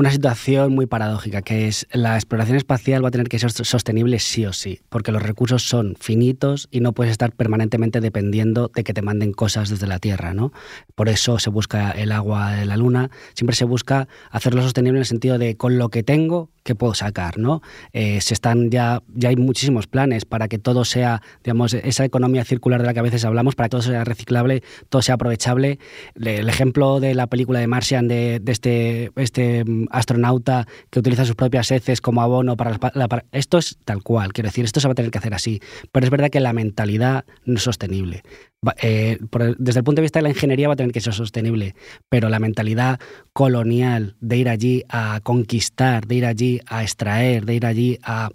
una 0.00 0.10
situación 0.10 0.74
muy 0.74 0.86
paradójica, 0.86 1.42
que 1.42 1.68
es 1.68 1.86
la 1.92 2.14
exploración 2.14 2.56
espacial 2.56 3.04
va 3.04 3.08
a 3.08 3.10
tener 3.10 3.28
que 3.28 3.38
ser 3.38 3.52
sostenible 3.52 4.18
sí 4.18 4.46
o 4.46 4.52
sí, 4.54 4.80
porque 4.88 5.12
los 5.12 5.22
recursos 5.22 5.62
son 5.62 5.94
finitos 6.00 6.68
y 6.70 6.80
no 6.80 6.94
puedes 6.94 7.12
estar 7.12 7.32
permanentemente 7.32 8.00
dependiendo 8.00 8.70
de 8.74 8.82
que 8.82 8.94
te 8.94 9.02
manden 9.02 9.32
cosas 9.32 9.68
desde 9.68 9.86
la 9.86 9.98
Tierra, 9.98 10.32
¿no? 10.32 10.52
Por 10.94 11.10
eso 11.10 11.38
se 11.38 11.50
busca 11.50 11.90
el 11.90 12.12
agua 12.12 12.52
de 12.52 12.64
la 12.64 12.78
Luna, 12.78 13.10
siempre 13.34 13.54
se 13.54 13.66
busca 13.66 14.08
hacerlo 14.30 14.62
sostenible 14.62 14.96
en 14.96 15.02
el 15.02 15.06
sentido 15.06 15.36
de 15.36 15.58
con 15.58 15.76
lo 15.76 15.90
que 15.90 16.02
tengo, 16.02 16.48
¿qué 16.62 16.74
puedo 16.74 16.94
sacar, 16.94 17.36
¿no? 17.38 17.60
Eh, 17.92 18.22
se 18.22 18.32
están 18.32 18.70
ya, 18.70 19.02
ya 19.14 19.28
hay 19.28 19.36
muchísimos 19.36 19.86
planes 19.86 20.24
para 20.24 20.48
que 20.48 20.58
todo 20.58 20.84
sea, 20.86 21.20
digamos, 21.44 21.74
esa 21.74 22.04
economía 22.06 22.44
circular 22.44 22.80
de 22.80 22.86
la 22.86 22.94
que 22.94 23.00
a 23.00 23.02
veces 23.02 23.24
hablamos, 23.24 23.54
para 23.54 23.68
que 23.68 23.70
todo 23.70 23.82
sea 23.82 24.04
reciclable, 24.04 24.62
todo 24.88 25.02
sea 25.02 25.16
aprovechable. 25.16 25.78
El 26.14 26.48
ejemplo 26.48 27.00
de 27.00 27.14
la 27.14 27.26
película 27.26 27.60
de 27.60 27.66
Martian 27.66 28.08
de, 28.08 28.40
de 28.40 28.52
este, 28.52 29.10
este 29.16 29.64
astronauta 29.90 30.66
que 30.90 31.00
utiliza 31.00 31.24
sus 31.24 31.36
propias 31.36 31.70
heces 31.70 32.00
como 32.00 32.22
abono 32.22 32.56
para, 32.56 32.78
la, 32.94 33.24
Esto 33.32 33.58
es 33.58 33.78
tal 33.84 34.02
cual, 34.02 34.32
quiero 34.32 34.48
decir, 34.48 34.64
esto 34.64 34.80
se 34.80 34.88
va 34.88 34.92
a 34.92 34.94
tener 34.94 35.10
que 35.10 35.18
hacer 35.18 35.34
así. 35.34 35.60
Pero 35.92 36.04
es 36.06 36.10
verdad 36.10 36.30
que 36.30 36.40
la 36.40 36.52
mentalidad 36.52 37.24
no 37.44 37.56
es 37.56 37.62
sostenible. 37.62 38.22
Eh, 38.82 39.18
desde 39.58 39.80
el 39.80 39.84
punto 39.84 40.00
de 40.00 40.04
vista 40.04 40.18
de 40.18 40.24
la 40.24 40.28
ingeniería 40.28 40.68
va 40.68 40.74
a 40.74 40.76
tener 40.76 40.92
que 40.92 41.00
ser 41.00 41.14
sostenible, 41.14 41.74
pero 42.08 42.28
la 42.28 42.38
mentalidad 42.38 43.00
colonial 43.32 44.16
de 44.20 44.36
ir 44.36 44.48
allí 44.48 44.84
a 44.88 45.20
conquistar, 45.22 46.06
de 46.06 46.14
ir 46.16 46.26
allí 46.26 46.60
a 46.66 46.82
extraer, 46.82 47.46
de 47.46 47.54
ir 47.54 47.66
allí 47.66 47.98
a... 48.02 48.30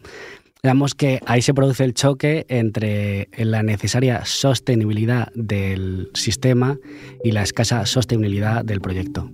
Digamos 0.63 0.96
que 0.96 1.20
ahí 1.28 1.44
se 1.44 1.54
produce 1.54 1.84
el 1.84 1.94
choque 1.94 2.48
entre 2.50 3.30
la 3.38 3.62
necesaria 3.62 4.26
sostenibilidad 4.26 5.32
del 5.36 6.10
sistema 6.15 6.80
y 7.24 7.34
la 7.34 7.44
escasa 7.44 7.86
sostenibilidad 7.86 8.65
del 8.65 8.82
proyecto. 8.82 9.30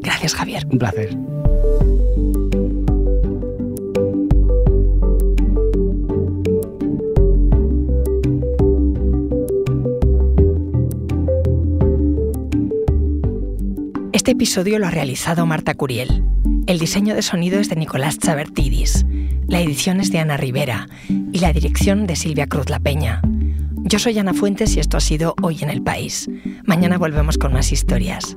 Gracias, 0.00 0.34
Javier. 0.34 0.66
Un 0.70 0.78
placer. 0.78 1.16
Este 14.12 14.32
episodio 14.32 14.78
lo 14.78 14.86
ha 14.86 14.90
realizado 14.90 15.46
Marta 15.46 15.74
Curiel. 15.74 16.22
El 16.66 16.78
diseño 16.78 17.14
de 17.14 17.22
sonido 17.22 17.58
es 17.58 17.68
de 17.68 17.76
Nicolás 17.76 18.18
Chavertidis, 18.18 19.04
la 19.48 19.60
edición 19.60 19.98
es 19.98 20.12
de 20.12 20.20
Ana 20.20 20.36
Rivera 20.36 20.88
y 21.08 21.40
la 21.40 21.52
dirección 21.52 22.06
de 22.06 22.14
Silvia 22.14 22.46
Cruz 22.46 22.70
La 22.70 22.78
Peña. 22.78 23.22
Yo 23.78 23.98
soy 23.98 24.18
Ana 24.18 24.32
Fuentes 24.32 24.76
y 24.76 24.80
esto 24.80 24.96
ha 24.96 25.00
sido 25.00 25.34
Hoy 25.42 25.58
en 25.62 25.70
el 25.70 25.82
País. 25.82 26.30
Mañana 26.64 26.98
volvemos 26.98 27.38
con 27.38 27.52
más 27.52 27.72
historias. 27.72 28.36